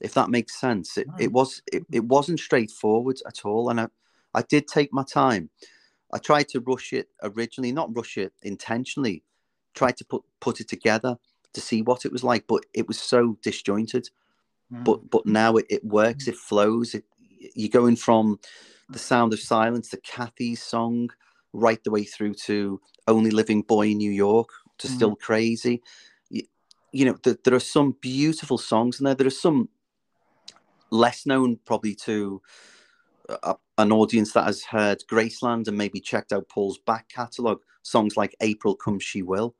[0.00, 0.98] if that makes sense.
[0.98, 3.88] It, it was it, it wasn't straightforward at all, and I,
[4.34, 5.50] I did take my time.
[6.12, 9.22] I tried to rush it originally, not rush it intentionally.
[9.74, 11.16] Tried to put put it together
[11.52, 14.08] to see what it was like, but it was so disjointed.
[14.72, 14.84] Mm.
[14.84, 16.28] But but now it, it works.
[16.28, 16.94] It flows.
[16.94, 17.04] It,
[17.54, 18.38] you're going from
[18.90, 21.10] the sound of silence to Kathy's song,
[21.52, 24.94] right the way through to Only Living Boy in New York to Mm.
[24.94, 25.82] Still Crazy.
[26.30, 26.42] You,
[26.92, 29.14] you know, th- there are some beautiful songs in there.
[29.14, 29.68] There are some
[30.94, 32.40] less known, probably to
[33.28, 37.60] a, an audience that has heard Graceland and maybe checked out Paul's back catalogue.
[37.82, 39.54] Songs like April Come She Will.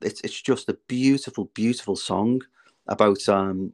[0.00, 2.40] It's it's just a beautiful, beautiful song
[2.88, 3.72] about um,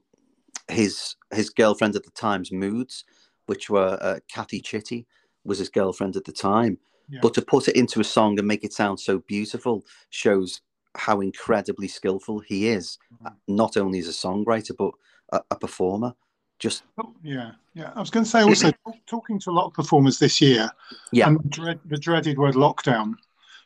[0.68, 3.04] his his girlfriend at the time's moods,
[3.46, 5.06] which were uh, Kathy Chitty
[5.44, 6.78] was his girlfriend at the time.
[7.08, 7.20] Yeah.
[7.22, 10.60] But to put it into a song and make it sound so beautiful shows
[10.96, 13.36] how incredibly skillful he is, Mhm.
[13.46, 14.92] not only as a songwriter but
[15.32, 16.14] a, a performer.
[16.58, 17.92] Just Oh, yeah, yeah.
[17.94, 18.72] I was going to say also
[19.06, 20.70] talking to a lot of performers this year,
[21.12, 21.28] Yeah.
[21.28, 23.14] and the, dread, the dreaded word lockdown.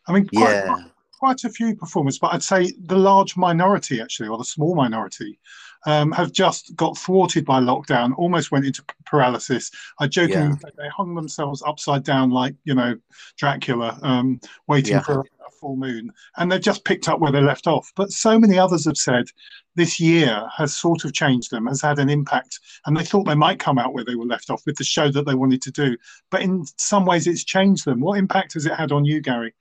[0.09, 0.85] I mean, quite, yeah,
[1.19, 5.39] quite a few performers, but I'd say the large minority, actually, or the small minority,
[5.87, 9.71] um, have just got thwarted by lockdown, almost went into paralysis.
[10.01, 10.71] I jokingly Yeah.
[10.77, 12.97] they hung themselves upside down like, you know,
[13.37, 15.01] Dracula, um, waiting Yeah.
[15.03, 15.25] for
[15.61, 16.13] full moon.
[16.37, 17.93] And they've just picked up where they left off.
[17.95, 19.27] But so many others have said
[19.75, 22.59] this year has sort of changed them, has had an impact.
[22.87, 25.11] And they thought they might come out where they were left off with the show
[25.11, 25.97] that they wanted to do.
[26.31, 28.01] But in some ways, it's changed them.
[28.01, 29.55] What impact has it had on you, Gary?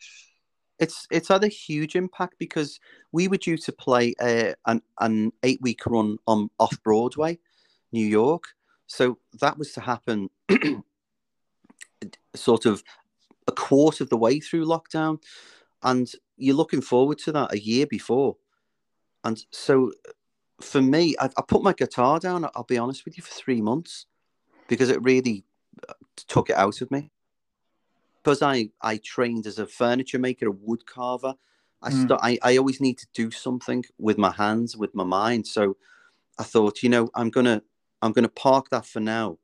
[0.79, 2.79] it's it's had a huge impact because
[3.11, 7.37] we were due to play uh, an an eight week run on off Broadway,
[7.91, 8.43] New York.
[8.87, 10.29] So that was to happen
[12.35, 12.83] sort of
[13.47, 15.21] a quarter of the way through lockdown,
[15.83, 18.37] and you're looking forward to that a year before.
[19.23, 19.91] And so,
[20.61, 22.45] for me, I, I put my guitar down.
[22.55, 24.05] I'll be honest with you for three months
[24.67, 25.45] because it really
[25.87, 25.93] uh,
[26.27, 27.11] took it out of me
[28.23, 31.35] because I I trained as a furniture maker, a wood carver.
[31.81, 31.93] I Mm.
[31.93, 35.47] st- I, I always need to do something with my hands, with my mind.
[35.47, 35.77] So
[36.37, 37.61] I thought, you know, I'm gonna
[38.01, 39.39] I'm gonna park that for now,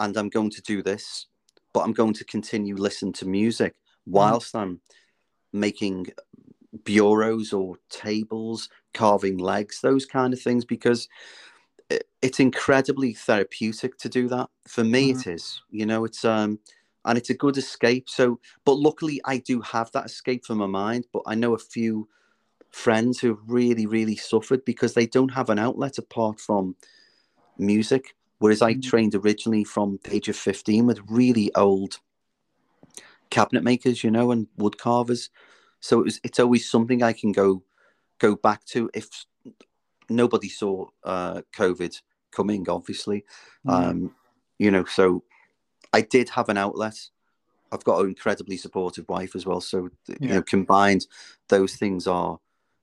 [0.00, 1.26] and I'm going to do this,
[1.72, 3.74] but I'm going to continue listen to music
[4.06, 4.80] whilst I'm
[5.54, 6.08] making
[6.84, 11.08] bureaus or tables, carving legs, those kind of things, because
[12.22, 14.48] it's incredibly therapeutic to do that.
[14.66, 15.20] For me, Mhm.
[15.20, 15.62] it is.
[15.70, 16.60] You know, it's um
[17.06, 18.08] and it's a good escape.
[18.08, 21.06] So, but luckily, I do have that escape for my mind.
[21.12, 22.08] But I know a few
[22.70, 26.76] friends who really, really suffered because they don't have an outlet apart from
[27.58, 28.16] music.
[28.38, 28.82] Whereas I Mhm.
[28.82, 32.00] trained originally from the age of 15 with really old
[33.30, 35.30] cabinet makers, you know, and wood carvers.
[35.80, 37.62] So it was, it's always something I can go
[38.18, 39.08] go back to if
[40.08, 43.24] nobody saw uh, COVID coming, obviously.
[43.66, 43.72] Mm.
[43.72, 44.14] Um,
[44.58, 45.24] you know, so
[45.92, 46.98] I did have an outlet.
[47.72, 49.60] I've got an incredibly supportive wife as well.
[49.60, 51.06] So you know, combined,
[51.48, 52.38] those things are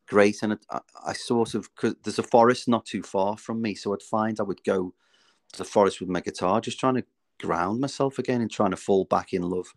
[0.08, 0.44] great.
[0.44, 3.94] And I, I sort of because there's a forest not too far from me, so
[3.94, 4.94] I'd find I would go
[5.54, 7.06] to the forest with my guitar, just trying to
[7.40, 9.74] ground myself again and trying to fall back in love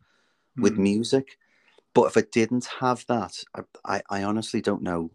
[0.56, 0.78] with Mm.
[0.78, 1.38] music.
[1.94, 3.42] But if I didn't have that,
[3.84, 5.10] I, I, honestly don't know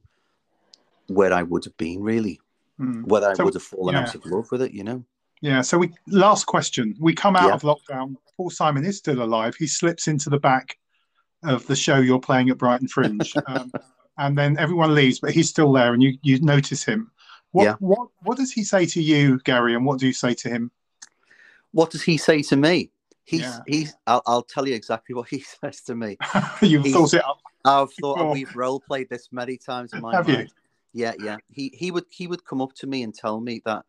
[1.08, 2.40] where I would have been really,
[2.80, 3.06] Mm.
[3.06, 4.02] whether I would have fallen yeah.
[4.02, 5.04] out of love with it, you know.
[5.42, 5.62] Yeah.
[5.62, 6.96] So we last question.
[7.00, 7.54] We come out Yeah.
[7.56, 8.16] of lockdown.
[8.38, 9.56] Paul Simon is still alive.
[9.56, 10.78] He slips into the back
[11.44, 13.72] of the show you're playing at Brighton Fringe, um,
[14.18, 17.12] and then everyone leaves, but he's still there, and you you notice him.
[17.52, 17.76] What Yeah.
[17.80, 20.72] what what does he say to you, Gary, and what do you say to him?
[21.72, 22.92] What does he say to me?
[23.30, 23.60] He's Yeah.
[23.68, 23.96] he's.
[24.08, 26.18] I'll, I'll tell you exactly what he says to me.
[26.64, 27.40] You've He's- thought it up.
[27.64, 28.32] I've thought on.
[28.32, 30.48] we've role played this many times in my Have you?
[30.94, 31.38] Yeah, yeah.
[31.52, 33.86] He he would he would come up to me and tell me that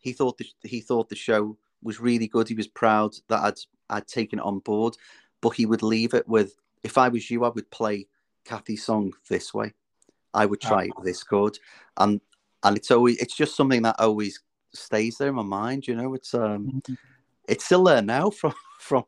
[0.00, 2.46] he thought the, he thought the show was really good.
[2.48, 4.96] He was proud that I'd I'd taken it on board,
[5.40, 8.06] but he would leave it with, "If I was you, I would play
[8.44, 9.72] Kathy's song this way.
[10.34, 11.58] I would try this chord,"
[11.96, 12.20] and
[12.64, 14.42] and it's always it's just something that always
[14.74, 15.86] stays there in my mind.
[15.88, 16.82] You know, it's um
[17.48, 18.52] it's still there now from
[18.84, 19.04] from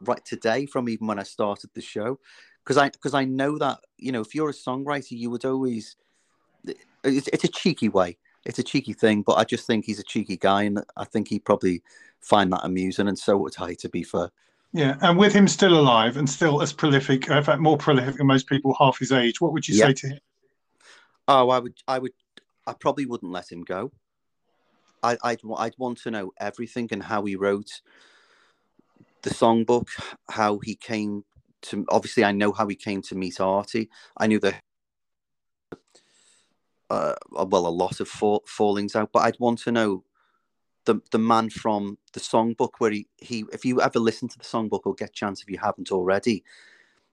[0.00, 2.18] right today from even when I started the show.
[2.62, 5.96] Because I because I know that you know if you're a songwriter you would always
[7.02, 8.18] it's, it's a cheeky way.
[8.44, 11.28] It's a cheeky thing but I just think he's a cheeky guy and I think
[11.28, 11.82] he'd probably
[12.20, 14.30] find that amusing and so would I to be fair.
[14.72, 18.16] Yeah, and with him still alive and still as prolific, uh, in fact, more prolific
[18.16, 19.86] than most people half his age, what would you Yeah.
[19.86, 20.20] say to him?
[21.28, 22.12] oh I would I would
[22.66, 23.92] I probably wouldn't let him go.
[25.02, 27.70] I, I'd I'd want to know everything and how he wrote
[29.24, 29.88] the songbook
[30.30, 31.24] how he came
[31.62, 34.60] to obviously I know how he came to meet Artie I knew that
[36.90, 40.04] uh, well, a lot of fall, fallings out, but I'd want to know
[40.84, 44.44] the the man from the songbook where he, he if you ever listen to the
[44.44, 46.44] songbook or get chance if you haven't already,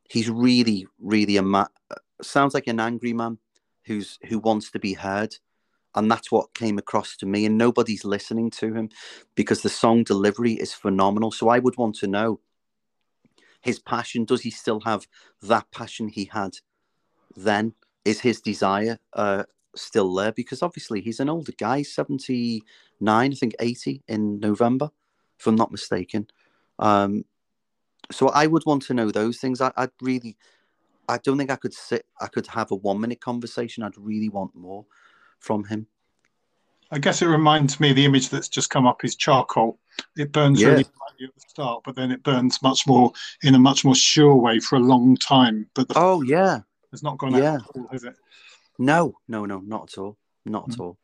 [0.09, 1.67] he's really really a man.
[2.21, 3.37] Sounds like an angry man
[3.85, 5.35] who's who wants to be heard,
[5.95, 7.45] and that's what came across to me.
[7.45, 8.89] And nobody's listening to him
[9.35, 11.31] because the song delivery is phenomenal.
[11.31, 12.39] So I would want to know
[13.61, 14.25] his passion.
[14.25, 15.07] Does he still have
[15.41, 16.53] that passion he had
[17.35, 17.73] then?
[18.05, 19.43] Is his desire uh,
[19.75, 20.31] still there?
[20.31, 22.63] Because obviously he's an older guy, 79,
[23.31, 24.89] I think 80 in November,
[25.39, 26.27] if I'm not mistaken.
[26.79, 27.25] Um,
[28.11, 29.61] so I would want to know those things.
[29.61, 30.35] I, I'd really,
[31.07, 33.83] I don't think I could sit, I could have a one minute conversation.
[33.83, 34.85] I'd really want more
[35.41, 35.87] from him.
[36.91, 39.79] I guess it reminds me the image that's just come up is charcoal.
[40.17, 40.69] It burns Yeah.
[40.69, 43.11] really at the start, but then it burns much more
[43.43, 45.69] in a much more sure way for a long time.
[45.75, 46.61] But the Oh, yeah.
[46.91, 47.55] it's not gone yeah.
[47.55, 48.15] out all, has it?
[48.79, 50.17] No, no, no, not at all.
[50.45, 50.81] Not at Mm.
[50.81, 50.97] all.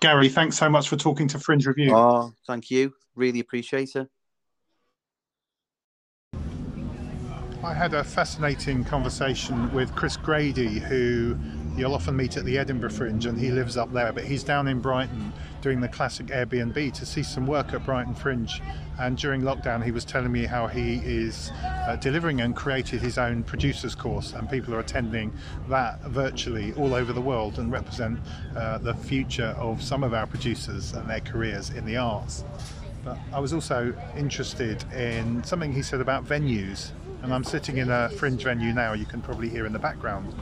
[0.00, 1.94] Gary, thanks so much for talking to Fringe Review.
[1.94, 2.92] Oh, thank you.
[3.14, 4.08] Really appreciate it.
[7.64, 11.36] I had a fascinating conversation with Chris Grady, who
[11.76, 14.68] you'll often meet at the Edinburgh Fringe, and he lives up there, but he's down
[14.68, 18.60] in Brighton doing the classic Airbnb to see some work at Brighton Fringe.
[18.98, 23.18] And during lockdown, he was telling me how he is uh, delivering and created his
[23.18, 25.32] own producers course, and people are attending
[25.68, 28.18] that virtually all over the world and represent
[28.56, 32.44] uh, the future of some of our producers and their careers in the arts.
[33.04, 36.90] But I was also interested in something he said about venues,
[37.22, 38.94] and I'm sitting in a fringe venue now.
[38.94, 40.34] You can probably hear in the background,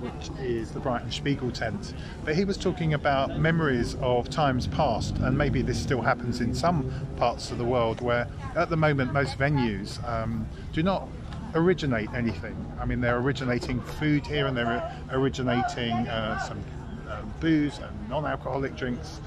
[0.00, 1.94] which is the Brighton Spiegeltent.
[2.24, 6.54] But he was talking about memories of times past, and maybe this still happens in
[6.54, 11.08] some parts of the world where, at the moment, most venues um, do not
[11.54, 12.56] originate anything.
[12.80, 16.62] I mean, they're originating food here, and they're originating uh, some
[17.10, 19.20] um, booze and non-alcoholic drinks,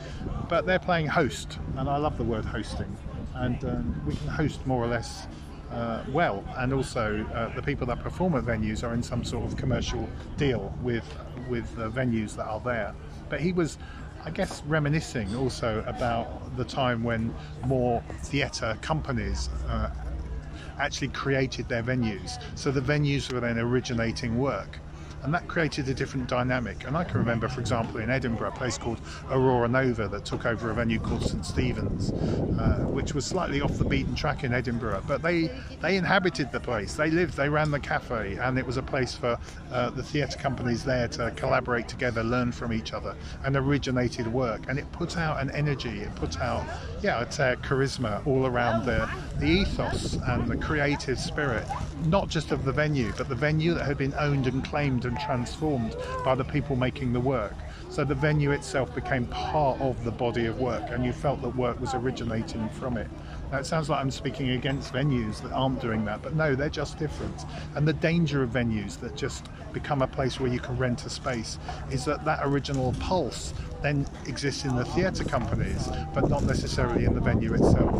[0.49, 2.95] but they're playing host, and I love the word hosting.
[3.35, 5.27] And um, we can host more or less
[5.73, 9.45] uh, well, and also uh, the people that perform at venues are in some sort
[9.45, 10.07] of commercial
[10.37, 11.05] deal with
[11.49, 12.93] with the venues that are there.
[13.29, 13.77] But he was.
[14.25, 19.89] I guess reminiscing also about the time when more theatre companies uh,
[20.79, 22.41] actually created their venues.
[22.55, 24.79] So the venues were then originating work.
[25.23, 26.85] And that created a different dynamic.
[26.85, 28.99] And I can remember, for example, in Edinburgh, a place called
[29.31, 33.77] Aurora Nova that took over a venue called St Stephen's, uh, which was slightly off
[33.77, 35.03] the beaten track in Edinburgh.
[35.07, 35.49] But they
[35.81, 36.95] they inhabited the place.
[36.95, 37.35] They lived.
[37.35, 39.37] They ran the cafe, and it was a place for
[39.71, 44.65] uh, the theatre companies there to collaborate together, learn from each other, and originated work.
[44.67, 46.01] And it put out an energy.
[46.01, 46.65] It put out,
[47.03, 51.67] yeah, I'd say a charisma all around the the ethos and the creative spirit,
[52.05, 55.19] not just of the venue, but the venue that had been owned and claimed and
[55.19, 57.55] transformed by the people making the work.
[57.89, 61.55] So the venue itself became part of the body of work, and you felt that
[61.57, 63.09] work was originating from it.
[63.59, 66.97] It sounds like I'm speaking against venues that aren't doing that, but no, they're just
[66.97, 67.45] different.
[67.75, 71.09] And the danger of venues that just become a place where you can rent a
[71.09, 71.59] space
[71.91, 77.13] is that that original pulse then exists in the theatre companies, but not necessarily in
[77.13, 77.93] the venue itself.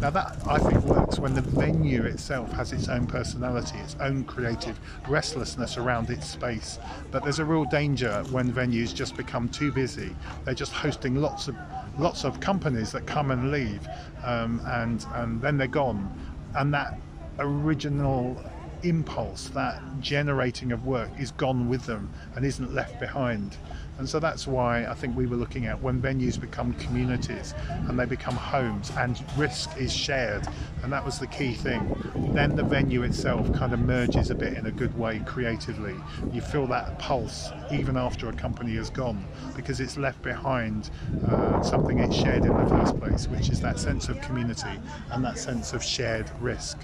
[0.00, 4.24] Now, that I think works when the venue itself has its own personality, its own
[4.24, 6.78] creative restlessness around its space.
[7.10, 10.16] But there's a real danger when venues just become too busy.
[10.44, 11.56] They're just hosting lots of
[11.98, 13.86] lots of companies that come and leave,
[14.22, 16.10] um, and and then they're gone,
[16.54, 16.98] and that
[17.38, 18.40] original
[18.82, 23.56] impulse, that generating of work, is gone with them and isn't left behind.
[23.98, 27.52] And so that's why I think we were looking at when venues become communities
[27.88, 30.46] and they become homes and risk is shared.
[30.84, 31.94] And that was the key thing.
[32.32, 35.96] Then the venue itself kind of merges a bit in a good way creatively.
[36.32, 39.24] You feel that pulse even after a company has gone
[39.56, 40.90] because it's left behind
[41.26, 44.78] uh, something it shared in the first place, which is that sense of community
[45.10, 46.78] and that sense of shared risk.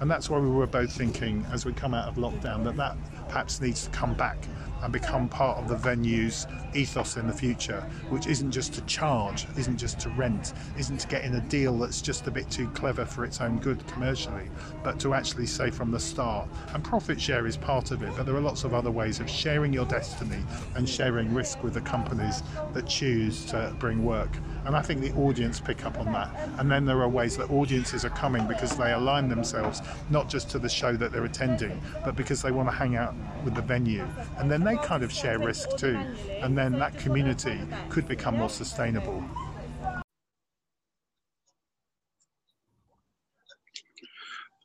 [0.00, 2.96] And that's why we were both thinking as we come out of lockdown that that
[3.28, 4.38] perhaps needs to come back
[4.84, 9.46] and become part of the venue's ethos in the future, which isn't just to charge,
[9.56, 12.68] isn't just to rent, isn't to get in a deal that's just a bit too
[12.68, 14.50] clever for its own good commercially,
[14.82, 18.26] but to actually say from the start, and profit share is part of it, but
[18.26, 20.42] there are lots of other ways of sharing your destiny
[20.76, 22.42] and sharing risk with the companies
[22.74, 24.30] that choose to bring work.
[24.66, 26.34] And I think the audience pick up on that.
[26.58, 30.50] And then there are ways that audiences are coming because they align themselves not just
[30.50, 33.62] to the show that they're attending, but because they want to hang out with the
[33.62, 34.06] venue.
[34.38, 35.98] And then they kind of share risk too.
[36.40, 37.58] And then that community
[37.88, 39.24] could become more sustainable.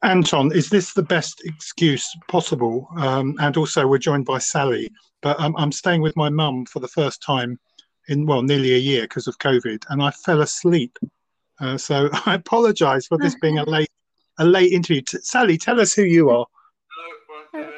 [0.02, 2.88] Anton, is this the best excuse possible?
[2.96, 4.90] Um, and also, we're joined by Sally,
[5.22, 7.60] but um, I'm staying with my mum for the first time
[8.08, 10.98] in well nearly a year because of COVID, and I fell asleep.
[11.60, 13.90] Uh, so I apologise for this being a late
[14.40, 15.02] a late interview.
[15.02, 16.46] T- Sally, tell us who you are.
[17.52, 17.70] Hello,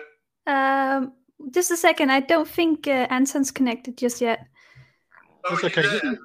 [0.46, 1.14] um,
[1.50, 2.12] just a second.
[2.12, 4.46] I don't think uh, Anton's connected just yet.
[5.50, 5.82] That's okay.
[6.04, 6.18] right.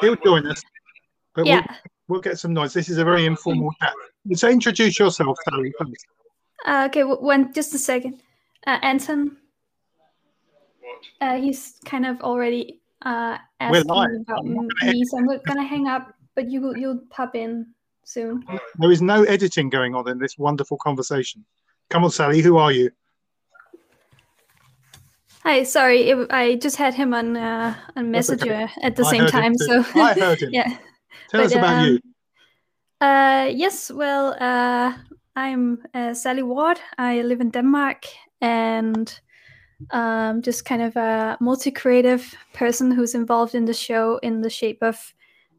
[0.00, 0.62] He'll join us.
[1.34, 1.62] But yeah.
[1.66, 1.76] we'll,
[2.08, 2.72] we'll get some noise.
[2.72, 3.92] This is a very informal chat.
[4.34, 5.72] So introduce yourself, Sally.
[5.78, 6.06] First.
[6.64, 8.22] Uh, okay, w- one just a second.
[8.66, 9.36] Uh, Anton.
[10.80, 11.28] What?
[11.28, 14.08] Uh, he's kind of already uh, asking about
[14.38, 16.14] I'm me, so I'm not gonna hang up.
[16.34, 17.66] But you you'll pop in
[18.04, 18.44] soon.
[18.78, 21.44] There is no editing going on in this wonderful conversation.
[21.90, 22.40] Come on, Sally.
[22.40, 22.90] Who are you?
[25.44, 28.48] Hi, sorry, it, I just had him on uh, on That's okay.
[28.48, 29.58] Messenger at the I same time.
[29.58, 30.50] So I heard him.
[30.52, 30.68] yeah.
[31.28, 32.00] Tell But, us about um, you.
[33.00, 34.94] Uh, yes, well, uh,
[35.34, 36.78] I'm uh, Sally Ward.
[36.96, 38.06] I live in Denmark
[38.40, 39.20] and
[39.90, 44.50] um, just kind of a multi creative person who's involved in the show in the
[44.50, 45.12] shape of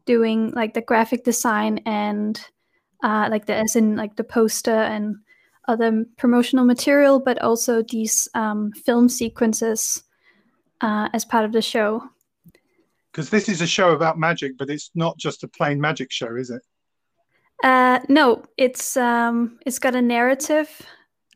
[0.06, 2.40] doing like the graphic design and
[3.02, 5.16] uh, like the as in like the poster and
[5.68, 10.02] other promotional material, but also these um, film sequences
[10.80, 12.02] uh, as part of the show.
[13.12, 16.34] Because this is a show about magic, but it's not just a plain magic show,
[16.36, 16.62] is it?
[17.62, 20.68] Uh, no, it's um, it's got a narrative.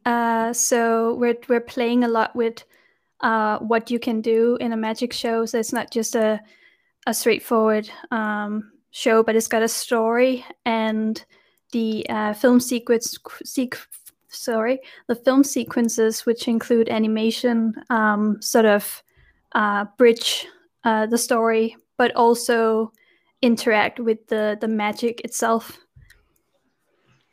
[0.05, 2.64] Uh, so we're we're playing a lot with
[3.20, 5.47] uh, what you can do in a magic show.
[5.47, 6.41] So it's not just a
[7.07, 11.24] a straightforward um, show, but it's got a story and
[11.72, 13.16] the uh, film sequence.
[13.47, 13.87] Sequ-
[14.29, 19.03] sorry, the film sequences, which include animation, um, sort of
[19.55, 20.47] uh, bridge
[20.85, 22.93] uh, the story, but also
[23.43, 25.79] interact with the the magic itself.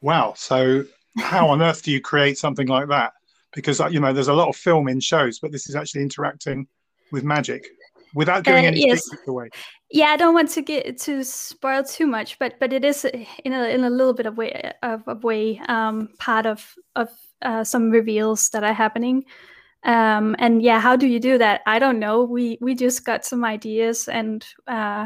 [0.02, 0.34] Wow.
[0.36, 0.86] So
[1.18, 3.14] how on earth do you create something like that?
[3.54, 6.02] Because uh, you know, there's a lot of film in shows, but this is actually
[6.02, 6.68] interacting
[7.12, 7.68] with magic
[8.16, 9.08] without giving Uh, any yes.
[9.28, 9.50] away.
[9.92, 13.06] Yeah, I don't want to get to spoil too much, but but it is
[13.44, 17.10] in a in a little bit of way of, of way um, part of of
[17.44, 19.26] uh, some reveals that are happening.
[19.84, 21.62] Um, and yeah, how do you do that?
[21.68, 22.24] I don't know.
[22.24, 25.06] We we just got some ideas and uh,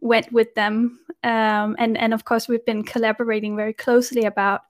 [0.00, 1.00] went with them.
[1.24, 4.60] Um, and and of course, we've been collaborating very closely about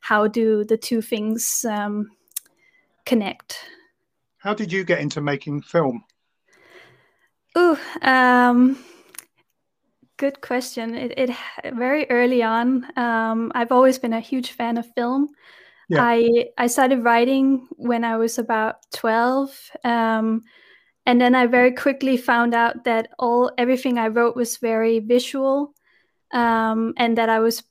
[0.00, 2.10] how do the two things um,
[3.04, 3.58] connect.
[4.38, 6.04] How did you get into making film?
[7.56, 8.78] Ooh, um,
[10.16, 10.94] good question.
[10.94, 11.30] It, it
[11.74, 12.86] very early on.
[12.96, 15.28] Um, I've always been a huge fan of film.
[15.88, 15.98] Yeah.
[16.00, 19.50] I I started writing when I was about twelve,
[19.84, 20.42] um,
[21.04, 25.74] and then I very quickly found out that all everything I wrote was very visual,
[26.32, 27.64] um, and that I was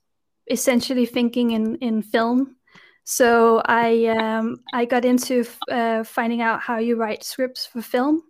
[0.50, 2.58] essentially thinking in in film.
[3.04, 8.22] So I um, I got into uh, finding out how you write scripts for film.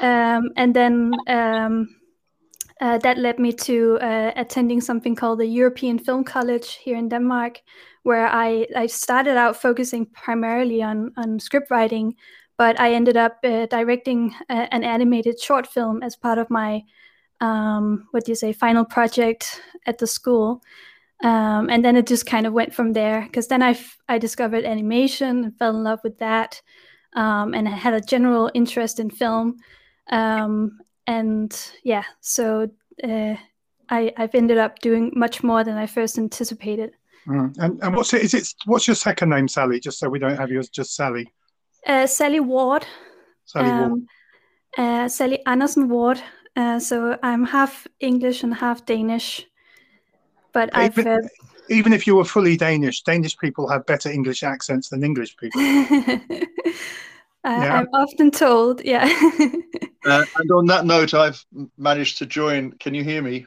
[0.00, 1.88] Um, and then um,
[2.80, 7.08] uh, that led me to uh, attending something called the European Film College here in
[7.08, 7.62] Denmark,
[8.02, 12.16] where I, I started out focusing primarily on, on script writing,
[12.58, 16.82] but I ended up uh, directing a, an animated short film as part of my,
[17.40, 20.60] um, what do you say, final project at the school.
[21.22, 24.64] Um, and then it just kind of went from there because then I, I discovered
[24.64, 26.60] animation and fell in love with that
[27.14, 29.58] um, and I had a general interest in film.
[30.10, 32.70] Um, and yeah, so
[33.02, 33.34] uh,
[33.88, 36.92] I, I've ended up doing much more than I first anticipated.
[37.26, 37.56] Mm.
[37.58, 38.22] And and what's it?
[38.22, 39.78] Is it what's your second name, Sally?
[39.78, 41.32] Just so we don't have yours, just Sally.
[41.86, 42.84] Uh, Sally Ward,
[43.44, 43.92] Sally Ward.
[43.92, 44.06] um,
[44.76, 46.20] uh, Sally Andersen Ward.
[46.56, 49.46] Uh, so I'm half English and half Danish.
[50.52, 51.28] But I've Even, uh,
[51.72, 55.60] even if you were fully Danish, Danish people have better English accents than English people.
[55.60, 56.20] I,
[57.44, 57.80] Yeah.
[57.80, 59.06] I'm often told, yeah.
[60.04, 61.44] Uh, and on that note, I've
[61.78, 62.72] managed to join.
[62.72, 63.46] Can you hear me?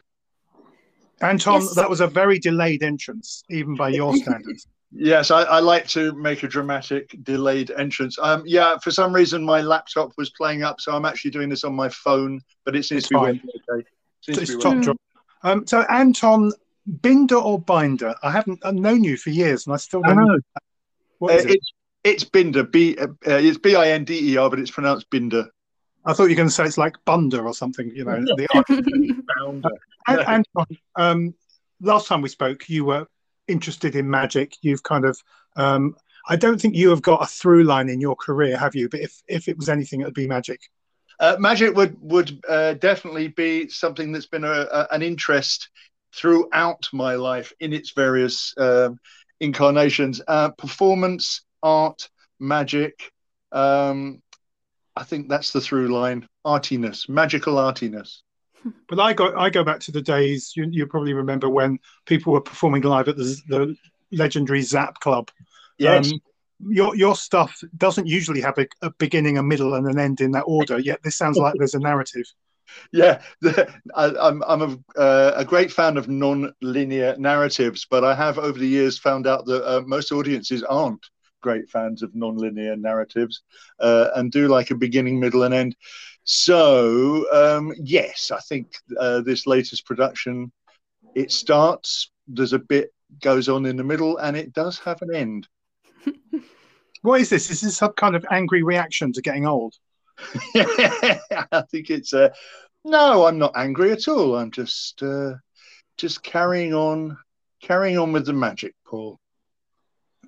[1.20, 1.76] Anton, Yes.
[1.76, 4.66] that was a very delayed entrance, even by your standards.
[4.90, 8.18] Yes, I, I like to make a dramatic delayed entrance.
[8.22, 11.66] Um, yeah, for some reason my laptop was playing up, so I'm actually doing this
[11.66, 13.42] on my phone, but it seems It's to be fine.
[13.44, 13.88] working okay.
[14.22, 14.98] Seems it's to be top working.
[15.44, 16.54] Um, so Anton,
[16.88, 18.16] Binder or Binder?
[18.22, 20.26] I haven't I've known you for years, and I still don't know.
[20.26, 20.40] know.
[21.20, 21.52] What Uh, is it?
[21.52, 21.74] it's
[22.04, 22.64] it's Binder.
[22.64, 25.48] B uh, uh, it's B I N D E R, but it's pronounced Binder.
[26.06, 27.92] I thought you were going to say it's like Bunder or something.
[27.96, 29.70] You know, the Founder.
[30.08, 31.34] And, Anton, um,
[31.82, 33.08] last time we spoke, you were
[33.48, 34.56] interested in magic.
[34.62, 35.20] You've kind of,
[35.56, 35.96] um,
[36.30, 38.88] I don't think you have got a through line in your career, have you?
[38.88, 40.62] But if, if it was anything, it would be magic.
[41.20, 45.70] Uh, magic would would uh, definitely be something that's been a, a, an interest
[46.16, 48.98] throughout my life in its various um,
[49.40, 50.22] incarnations.
[50.28, 52.10] Uh, performance, art,
[52.40, 53.12] magic.
[53.52, 54.22] Um,
[54.96, 56.28] I think that's the through line.
[56.44, 58.22] Artiness, magical artiness.
[58.90, 62.34] But I go, I go back to the days you, you probably remember when people
[62.34, 63.76] were performing live at the, the
[64.12, 65.30] legendary Zap Club.
[65.78, 66.12] Yes.
[66.12, 66.20] Um,
[66.68, 70.32] your your stuff doesn't usually have a, a beginning, a middle, and an end in
[70.32, 70.80] that order.
[70.80, 72.26] Yet this sounds like there's a narrative.
[72.92, 78.04] Yeah, the, I, am I'm, I'm a, uh, a, great fan of non-linear narratives, but
[78.04, 81.06] I have over the years found out that uh, most audiences aren't
[81.42, 83.44] great fans of non-linear narratives
[83.80, 85.76] uh, and do like a beginning, middle, and end.
[86.24, 90.52] So um, yes, I think uh, this latest production
[91.14, 92.12] it starts.
[92.28, 92.90] There's a bit
[93.22, 95.48] goes on in the middle, and it does have an end.
[97.02, 97.50] what is this?
[97.50, 99.76] Is this some kind of angry reaction to getting old?
[100.56, 102.26] I think it's a.
[102.26, 102.34] Uh,
[102.84, 104.36] no, I'm not angry at all.
[104.36, 105.34] I'm just uh,
[105.98, 107.18] just carrying on,
[107.62, 109.20] carrying on with the magic, Paul.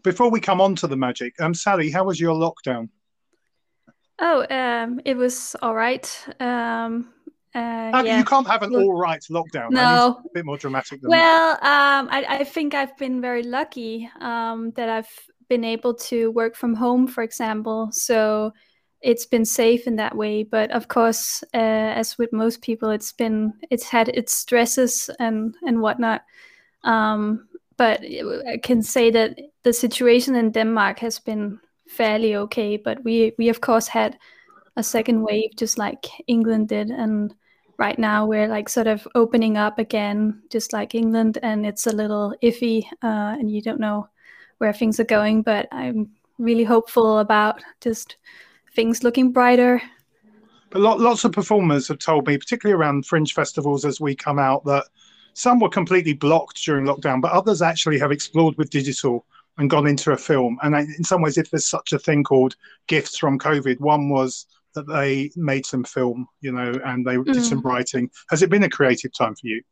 [0.03, 2.89] Before we come on to the magic, um, Sally, how was your lockdown?
[4.19, 6.25] Oh, um, it was all right.
[6.39, 7.13] Um,
[7.53, 8.17] uh, yeah.
[8.17, 9.71] You can't have an all right lockdown.
[9.71, 10.99] No, a bit more dramatic.
[11.03, 15.09] well, um, I, I, think I've been very lucky um, that I've
[15.49, 17.89] been able to work from home, for example.
[17.91, 18.53] So
[19.01, 20.43] it's been safe in that way.
[20.43, 21.57] But of course, uh,
[21.97, 26.23] as with most people, it's been it's had its stresses and and whatnot.
[26.83, 32.77] Um, but I can say that the situation in Denmark has been fairly okay.
[32.77, 34.17] But we we of course had
[34.75, 37.33] a second wave, just like England did, and
[37.77, 41.95] right now we're like sort of opening up again, just like England, and it's a
[41.95, 44.07] little iffy, uh, and you don't know
[44.57, 45.43] where things are going.
[45.43, 48.17] But I'm really hopeful about just
[48.77, 49.81] things looking brighter.
[50.69, 54.63] But lots of performers have told me, particularly around fringe festivals as we come out,
[54.65, 54.85] that
[55.33, 59.25] some were completely blocked during lockdown, but others actually have explored with digital
[59.57, 60.59] and gone into a film.
[60.61, 62.55] And in some ways, if there's such a thing called
[62.87, 67.25] gifts from COVID, one was that they made some film, you know, and they mm.
[67.25, 67.65] did some mm.
[67.65, 68.11] writing.
[68.29, 69.63] Has it been a creative time for you?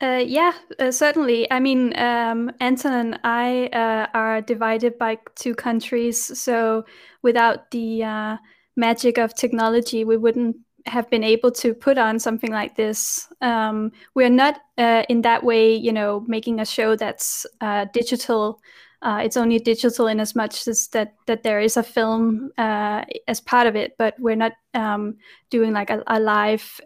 [0.00, 1.50] Uh, yeah, uh, certainly.
[1.50, 6.84] I mean, um, Anton and I uh, are divided by two countries, so
[7.22, 8.36] without the uh,
[8.76, 13.28] magic of technology, we wouldn't have been able to put on something like this.
[13.40, 18.60] Um, we're not uh, in that way, you know, making a show that's uh, digital.
[19.02, 23.66] it's only digital in as much as that that there is a film as part
[23.66, 25.16] of it, but we're not um,
[25.50, 26.80] doing like a, a live.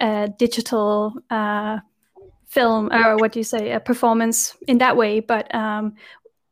[0.00, 1.80] A digital uh,
[2.50, 5.94] film or what do you say a performance in that way but um,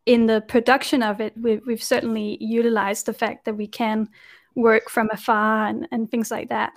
[0.06, 4.08] in the production of it we, we've certainly utilized the fact that we can
[4.54, 6.72] work from afar and, and things like that.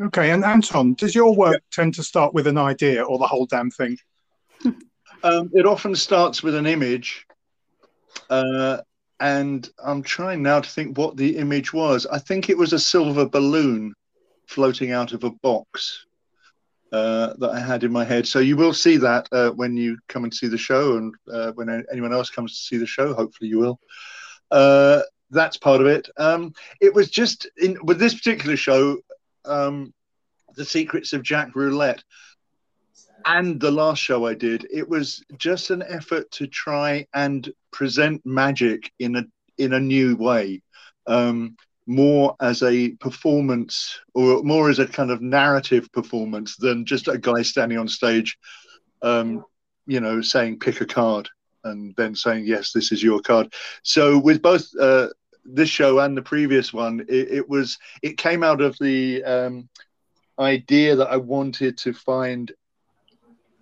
[0.00, 3.46] Okay and anton does your work tend to start with an idea or the whole
[3.46, 3.98] damn thing?
[5.24, 7.26] Um, it often starts with an image
[8.30, 8.78] uh,
[9.18, 12.06] and i'm trying now to think what the image was.
[12.06, 13.94] I think it was a silver balloon
[14.48, 16.06] floating out of a box
[16.92, 18.26] uh, that I had in my head.
[18.26, 21.52] So you will see that uh, when you come and see the show, and uh,
[21.52, 23.14] when anyone else comes to see the show.
[23.14, 23.78] Hopefully, you will.
[24.50, 26.08] Uh, that's part of it.
[26.16, 28.98] Um, it was just in with this particular show,
[29.44, 29.92] um,
[30.56, 32.02] the Secrets of Jack Roulette,
[33.26, 34.66] and the last show I did.
[34.72, 39.24] It was just an effort to try and present magic in a
[39.58, 40.62] in a new way.
[41.06, 41.56] Um,
[41.88, 47.16] more as a performance or more as a kind of narrative performance than just a
[47.16, 48.38] guy standing on stage,
[49.00, 49.42] um,
[49.86, 51.30] you know, saying pick a card
[51.64, 53.52] and then saying yes, this is your card.
[53.82, 55.08] So with both uh,
[55.46, 59.68] this show and the previous one, it, it was it came out of the um,
[60.38, 62.52] idea that I wanted to find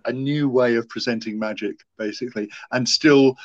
[0.03, 3.37] a new way of presenting magic, basically, and still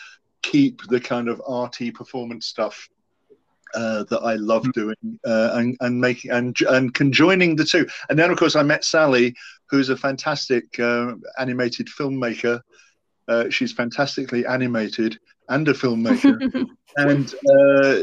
[0.42, 2.88] keep the kind of arty performance stuff
[3.74, 4.72] uh, that I love mm.
[4.72, 7.86] doing uh, and, and making and and conjoining the two.
[8.08, 9.34] And then of course I met Sally,
[9.68, 12.60] who's a fantastic uh, animated filmmaker.
[13.28, 15.18] Uh, she's fantastically animated
[15.48, 16.66] and a filmmaker,
[16.96, 17.94] and uh,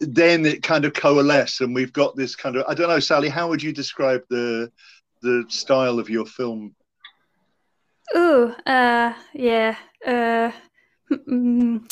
[0.00, 3.28] then it kind of coalesced, and we've got this kind of I don't know, Sally,
[3.28, 4.70] how would you describe the
[5.22, 6.74] the style of your film?
[8.14, 9.76] Oh, uh, yeah.
[10.06, 10.50] Uh,
[11.10, 11.90] mm,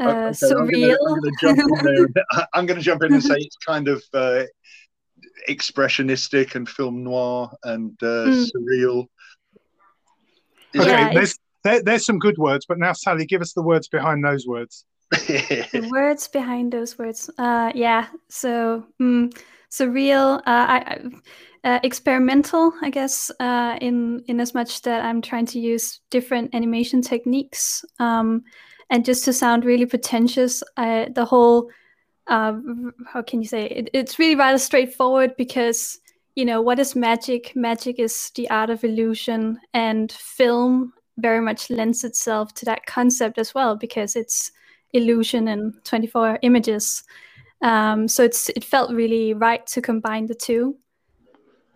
[0.00, 0.96] uh, okay, surreal.
[2.54, 4.44] I'm going to jump in and say it's kind of uh,
[5.48, 8.50] expressionistic and film noir and uh, mm.
[8.54, 9.06] surreal.
[10.76, 13.88] okay, yeah, there's there, there's some good words, but now Sally, give us the words
[13.88, 14.84] behind those words.
[15.10, 17.30] the words behind those words.
[17.38, 19.34] Uh, yeah, so mm,
[19.70, 20.38] surreal.
[20.38, 21.00] Uh, I,
[21.64, 26.54] uh, experimental, I guess, uh, in in as much that I'm trying to use different
[26.54, 27.84] animation techniques.
[27.98, 28.44] Um,
[28.90, 31.70] and just to sound really pretentious, uh, the whole
[32.28, 32.54] uh,
[33.06, 33.90] how can you say it?
[33.92, 35.98] It's really rather straightforward because
[36.34, 37.56] you know what is magic?
[37.56, 43.38] Magic is the art of illusion, and film very much lends itself to that concept
[43.38, 44.52] as well because it's
[44.92, 47.02] illusion and 24 images.
[47.60, 50.76] Um, so it's it felt really right to combine the two.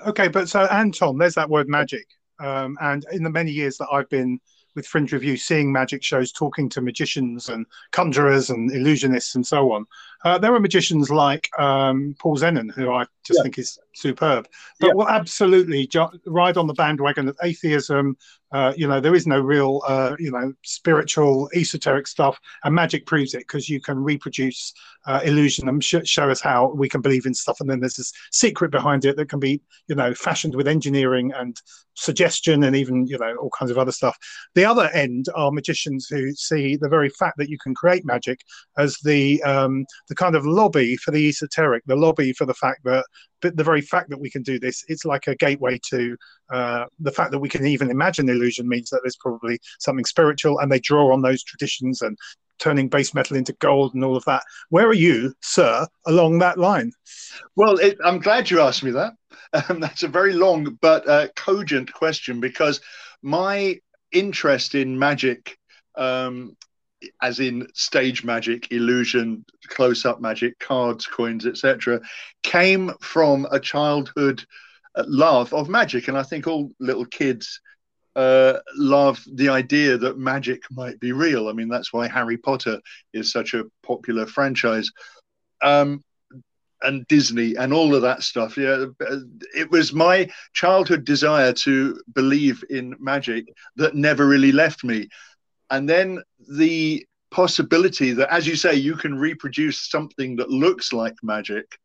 [0.06, 2.06] Okay, but so Anton, there's that word magic.
[2.38, 4.40] Um, and in the many years that I've been
[4.74, 9.72] with Fringe Review, seeing magic shows, talking to magicians and conjurers and illusionists and so
[9.72, 9.86] on,
[10.24, 13.42] uh, there are magicians like um, Paul Zenon, who I just yeah.
[13.42, 14.48] think is superb,
[14.80, 14.92] but yeah.
[14.94, 18.16] will absolutely jo- ride on the bandwagon of atheism.
[18.52, 23.06] Uh, you know, there is no real, uh, you know, spiritual, esoteric stuff, and magic
[23.06, 24.72] proves it because you can reproduce
[25.06, 27.96] uh, illusion and sh- show us how we can believe in stuff, and then there's
[27.96, 31.60] this secret behind it that can be, you know, fashioned with engineering and
[31.94, 34.16] suggestion and even, you know, all kinds of other stuff.
[34.54, 38.40] The other end are magicians who see the very fact that you can create magic
[38.78, 42.80] as the um, the kind of lobby for the esoteric, the lobby for the fact
[42.84, 43.04] that
[43.42, 46.16] the very fact that we can do this, it's like a gateway to
[46.52, 50.58] uh, the fact that we can even imagine illusion means that there's probably something spiritual,
[50.58, 52.16] and they draw on those traditions and
[52.58, 54.42] turning base metal into gold and all of that.
[54.68, 56.92] Where are you, sir, along that line?
[57.56, 59.14] Well, it, I'm glad you asked me that.
[59.68, 62.80] Um, that's a very long but uh, cogent question because
[63.20, 63.78] my
[64.12, 65.58] interest in magic
[65.96, 66.56] um,
[67.20, 72.00] as in stage magic, illusion, close up magic, cards, coins, etc.,
[72.42, 74.44] came from a childhood
[74.94, 76.08] uh, love of magic.
[76.08, 77.60] And I think all little kids
[78.14, 81.48] uh, love the idea that magic might be real.
[81.48, 82.80] I mean, that's why Harry Potter
[83.12, 84.90] is such a popular franchise.
[85.62, 86.02] Um,
[86.82, 88.56] and Disney and all of that stuff.
[88.56, 88.86] Yeah,
[89.54, 93.46] it was my childhood desire to believe in magic
[93.76, 95.08] that never really left me
[95.72, 101.14] and then the possibility that as you say you can reproduce something that looks like
[101.22, 101.78] magic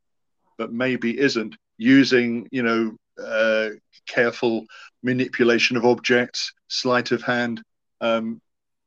[0.58, 3.70] but maybe isn't using you know uh,
[4.08, 4.66] careful
[5.02, 7.64] manipulation of objects sleight of hand
[8.02, 8.40] um,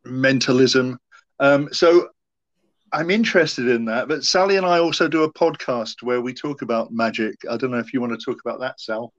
[0.05, 0.99] mentalism.
[1.41, 2.11] Um, so
[2.93, 6.63] i'm interested in that but sally and i also do a podcast where we talk
[6.63, 7.37] about magic.
[7.49, 9.13] I don't know if you want to talk about that sal.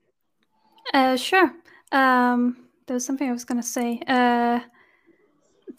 [0.93, 1.51] Uh, sure.
[1.91, 3.99] Um, there was something i was going to say.
[4.07, 4.59] Uh,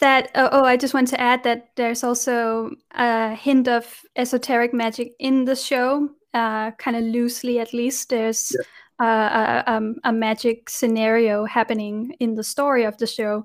[0.02, 4.74] that oh, oh, i just want to add that there's also a hint of esoteric
[4.74, 8.08] magic in the show uh, kind of loosely at least.
[8.08, 8.54] There's
[9.00, 9.64] yeah.
[9.66, 13.44] a, um, a, magic scenario happening in the story of the show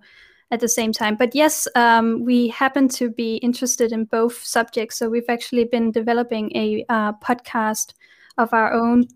[0.52, 1.16] at the same time.
[1.16, 4.98] But yes um, we happen to be interested in both subjects.
[4.98, 7.94] So we've actually been developing a uh, podcast
[8.38, 9.08] of our own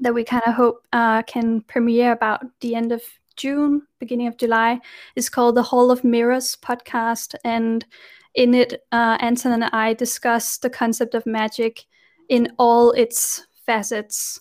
[0.00, 3.02] that we kind of hope uh, can premiere about the end of
[3.40, 4.80] June, beginning of July,
[5.16, 7.34] is called the Hall of Mirrors podcast.
[7.42, 7.86] And
[8.34, 11.86] in it, uh, Anton and I discuss the concept of magic
[12.28, 14.40] in all its facets.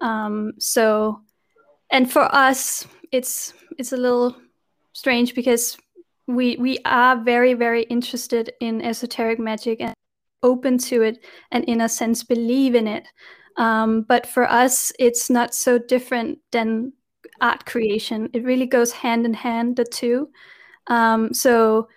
[0.00, 1.20] Um, so,
[1.90, 4.36] and for us, it's it's a little
[4.94, 5.78] strange because
[6.26, 9.94] we we are very very interested in esoteric magic and
[10.42, 13.06] open to it, and in a sense believe in it.
[13.56, 16.92] Um, but for us, it's not so different than
[17.40, 18.28] art creation.
[18.32, 20.28] It really goes hand in hand, the two.
[20.86, 21.88] Um, so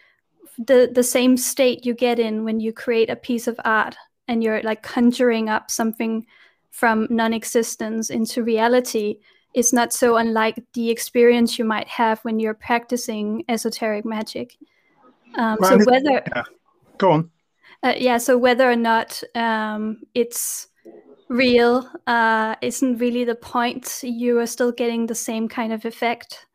[0.57, 3.95] the the same state you get in when you create a piece of art
[4.27, 6.25] and you're like conjuring up something
[6.71, 9.17] from non-existence into reality
[9.53, 14.57] is not so unlike the experience you might have when you're practicing esoteric magic.
[15.35, 16.43] Um, so whether yeah.
[16.97, 17.31] go on,
[17.83, 18.17] uh, yeah.
[18.17, 20.67] So whether or not um, it's
[21.29, 24.01] real uh, isn't really the point.
[24.03, 26.45] You are still getting the same kind of effect.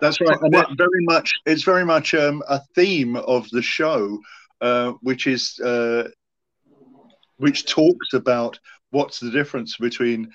[0.00, 4.18] That's right, and it's very much it's very much um, a theme of the show,
[4.60, 6.08] uh, which is uh,
[7.38, 8.58] which talks about
[8.90, 10.30] what's the difference between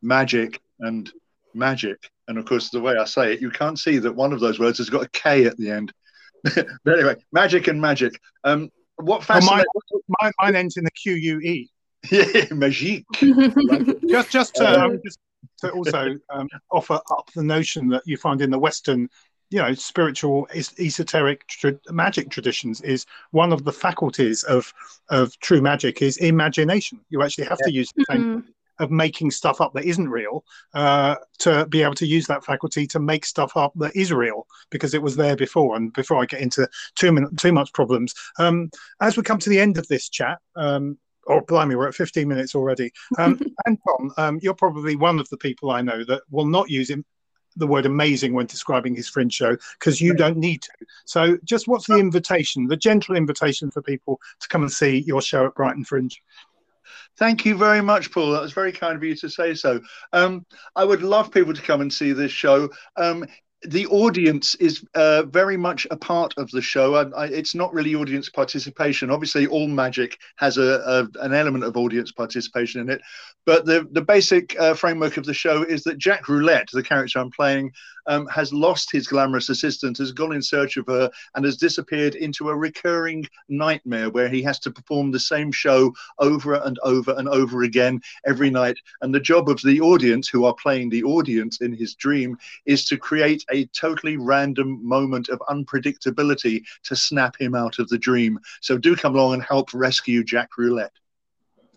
[0.00, 1.12] magic and
[1.54, 2.10] magic.
[2.28, 4.58] And of course, the way I say it, you can't see that one of those
[4.58, 5.92] words has got a K at the end.
[6.42, 8.18] but anyway, magic and magic.
[8.44, 9.64] Um, what fascinates
[9.94, 11.70] oh, mine, mine, ends in the Q U E.
[12.10, 13.04] Yeah, magique.
[14.08, 15.18] just, just to, um, just
[15.60, 19.08] to also um, offer up the notion that you find in the Western,
[19.50, 24.72] you know, spiritual esoteric tra- magic traditions is one of the faculties of
[25.10, 27.00] of true magic is imagination.
[27.10, 27.66] You actually have yeah.
[27.66, 28.22] to use the same.
[28.22, 28.48] Mm-hmm.
[28.78, 30.44] Of making stuff up that isn't real,
[30.74, 34.46] uh, to be able to use that faculty to make stuff up that is real
[34.70, 35.76] because it was there before.
[35.76, 39.50] And before I get into too, min- too much problems, um, as we come to
[39.50, 40.98] the end of this chat, um,
[41.28, 42.92] Oh, blimey, we're at 15 minutes already.
[43.18, 46.90] Um, Anton, um, you're probably one of the people I know that will not use
[46.90, 47.04] him,
[47.56, 50.70] the word amazing when describing his fringe show because you don't need to.
[51.04, 55.22] So, just what's the invitation, the gentle invitation for people to come and see your
[55.22, 56.22] show at Brighton Fringe?
[57.18, 58.32] Thank you very much, Paul.
[58.32, 59.80] That was very kind of you to say so.
[60.12, 62.70] Um, I would love people to come and see this show.
[62.96, 63.26] Um,
[63.64, 66.94] the audience is uh, very much a part of the show.
[66.96, 69.10] I, I, it's not really audience participation.
[69.10, 73.00] Obviously, all magic has a, a an element of audience participation in it,
[73.46, 77.18] but the the basic uh, framework of the show is that Jack Roulette, the character
[77.18, 77.72] I'm playing,
[78.06, 82.14] um, has lost his glamorous assistant, has gone in search of her, and has disappeared
[82.14, 87.14] into a recurring nightmare where he has to perform the same show over and over
[87.16, 88.78] and over again every night.
[89.00, 92.36] And the job of the audience, who are playing the audience in his dream,
[92.66, 97.98] is to create a totally random moment of unpredictability to snap him out of the
[97.98, 98.38] dream.
[98.60, 100.92] So do come along and help rescue Jack Roulette.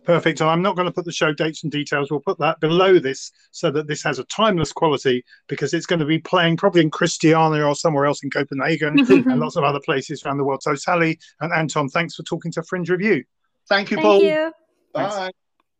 [0.05, 0.39] Perfect.
[0.39, 2.11] And I'm not going to put the show dates and details.
[2.11, 5.99] We'll put that below this so that this has a timeless quality because it's going
[5.99, 9.79] to be playing probably in Christiania or somewhere else in Copenhagen and lots of other
[9.83, 10.61] places around the world.
[10.61, 13.23] So, Sally and Anton, thanks for talking to Fringe Review.
[13.67, 14.19] Thank you, Paul.
[14.19, 14.51] Thank you.
[14.93, 15.31] Bye.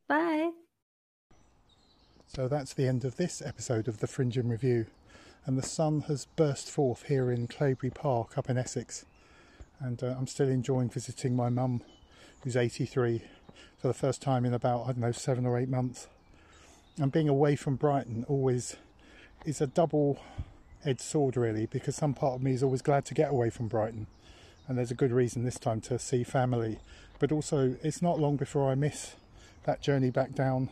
[0.07, 0.51] Bye.
[2.27, 4.87] So that's the end of this episode of the Fringe in Review.
[5.45, 9.05] And the sun has burst forth here in Claybury Park up in Essex.
[9.79, 11.81] And uh, I'm still enjoying visiting my mum,
[12.41, 13.21] who's 83,
[13.85, 16.07] for the first time in about, I don't know, seven or eight months.
[16.99, 18.77] And being away from Brighton always
[19.45, 20.19] is a double
[20.83, 23.67] edged sword, really, because some part of me is always glad to get away from
[23.67, 24.07] Brighton.
[24.67, 26.79] And there's a good reason this time to see family.
[27.19, 29.17] But also, it's not long before I miss
[29.65, 30.69] that journey back down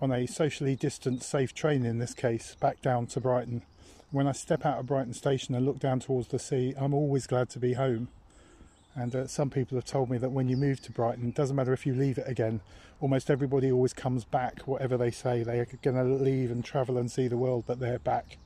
[0.00, 3.62] on a socially distanced, safe train in this case, back down to Brighton.
[4.12, 7.26] When I step out of Brighton station and look down towards the sea, I'm always
[7.26, 8.06] glad to be home.
[8.96, 11.56] And uh, some people have told me that when you move to Brighton, it doesn't
[11.56, 12.60] matter if you leave it again,
[13.00, 15.42] almost everybody always comes back, whatever they say.
[15.42, 18.38] They're going to leave and travel and see the world, but they're back.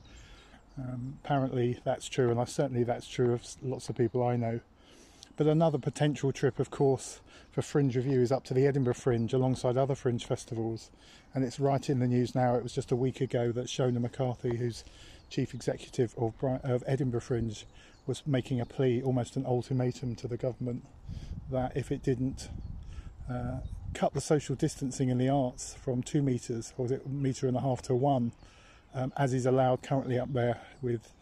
[0.77, 4.59] Um, apparently, that's true, and I, certainly that's true of lots of people I know.
[5.37, 7.21] But another potential trip, of course,
[7.51, 10.91] for Fringe Review is up to the Edinburgh Fringe alongside other Fringe festivals.
[11.33, 12.55] And it's right in the news now.
[12.55, 14.83] It was just a week ago that Shona McCarthy, who's
[15.29, 17.63] chief executive of, of Edinburgh Fringe,
[18.09, 20.83] was making a plea, almost an ultimatum to the government,
[21.51, 22.49] that if it didn't
[23.29, 23.59] uh,
[23.93, 27.47] cut the social distancing in the arts from two metres, or was it a metre
[27.47, 28.31] and a half to one,
[28.95, 31.13] um, as is allowed currently up there with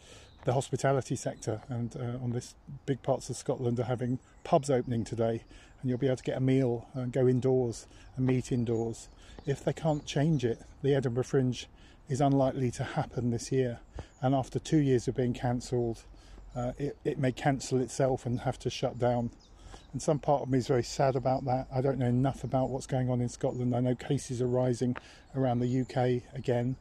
[0.46, 1.60] the hospitality sector.
[1.68, 5.44] And uh, on this, big parts of Scotland are having pubs opening today,
[5.82, 7.86] and you'll be able to get a meal and go indoors
[8.16, 9.10] and meet indoors.
[9.46, 11.68] If they can't change it, the Edinburgh Fringe
[12.08, 13.82] is unlikely to happen this year.
[14.22, 16.04] And after two years of being cancelled,
[16.58, 19.30] uh, it, it may cancel itself and have to shut down.
[19.94, 21.68] And some part of me is very sad about that.
[21.74, 23.76] I don't know enough about what's going on in Scotland.
[23.76, 24.98] I know cases are rising
[25.36, 26.76] around the UK again.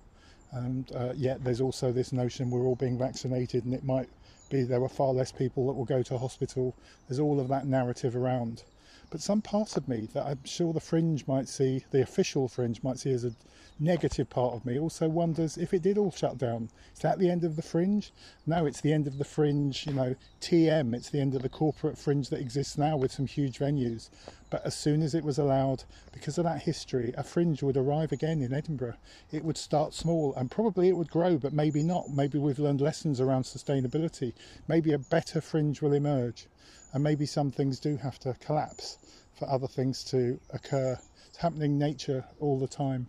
[0.50, 4.08] And uh, yet there's also this notion we're all being vaccinated and it might
[4.48, 6.74] be there are far less people that will go to hospital.
[7.08, 8.62] There's all of that narrative around.
[9.08, 12.82] But some part of me that I'm sure the fringe might see, the official fringe
[12.82, 13.36] might see as a
[13.78, 16.70] negative part of me, also wonders if it did all shut down.
[16.92, 18.12] Is that the end of the fringe?
[18.46, 21.48] No, it's the end of the fringe, you know, TM, it's the end of the
[21.48, 24.10] corporate fringe that exists now with some huge venues.
[24.50, 28.10] But as soon as it was allowed, because of that history, a fringe would arrive
[28.10, 28.96] again in Edinburgh.
[29.30, 32.10] It would start small and probably it would grow, but maybe not.
[32.10, 34.32] Maybe we've learned lessons around sustainability.
[34.66, 36.48] Maybe a better fringe will emerge
[36.96, 38.96] and maybe some things do have to collapse
[39.34, 40.98] for other things to occur.
[41.26, 43.06] It's happening in nature all the time.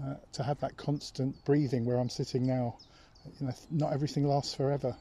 [0.00, 2.76] Uh, to have that constant breathing where I'm sitting now,
[3.40, 4.96] you know, not everything lasts forever.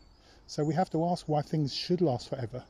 [0.47, 2.63] So we have to ask why things should last forever.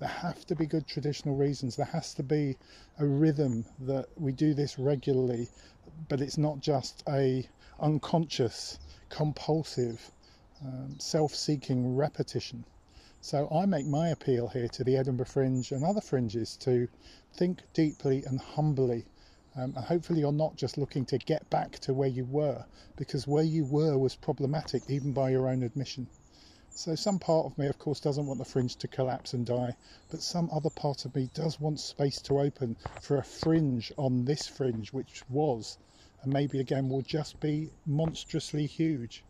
[0.00, 1.76] There have to be good traditional reasons.
[1.76, 2.56] There has to be
[2.98, 5.46] a rhythm that we do this regularly,
[6.08, 7.48] but it's not just a
[7.78, 10.10] unconscious, compulsive,
[10.64, 12.64] um, self-seeking repetition.
[13.20, 16.88] So I make my appeal here to the Edinburgh Fringe and other fringes to
[17.32, 19.06] think deeply and humbly.
[19.56, 23.26] Um, and hopefully you're not just looking to get back to where you were, because
[23.26, 26.08] where you were was problematic even by your own admission.
[26.70, 29.74] So some part of me, of course, doesn't want the fringe to collapse and die,
[30.10, 34.26] but some other part of me does want space to open for a fringe on
[34.26, 35.78] this fringe, which was,
[36.22, 39.24] and maybe again will just be monstrously huge.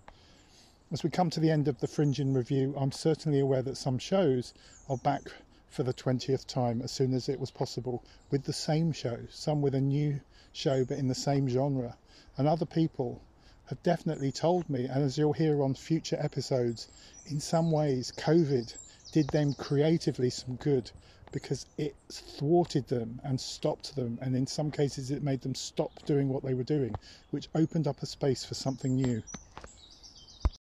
[0.92, 3.76] As we come to the end of the Fringe in review, I'm certainly aware that
[3.76, 4.54] some shows
[4.88, 5.32] are back
[5.68, 9.62] for the 20th time as soon as it was possible with the same show, some
[9.62, 10.20] with a new
[10.52, 11.96] show but in the same genre.
[12.36, 13.20] And other people
[13.64, 16.86] have definitely told me, and as you'll hear on future episodes,
[17.26, 18.72] in some ways COVID
[19.10, 20.92] did them creatively some good
[21.32, 25.90] because it thwarted them and stopped them, and in some cases it made them stop
[26.04, 26.94] doing what they were doing,
[27.32, 29.20] which opened up a space for something new.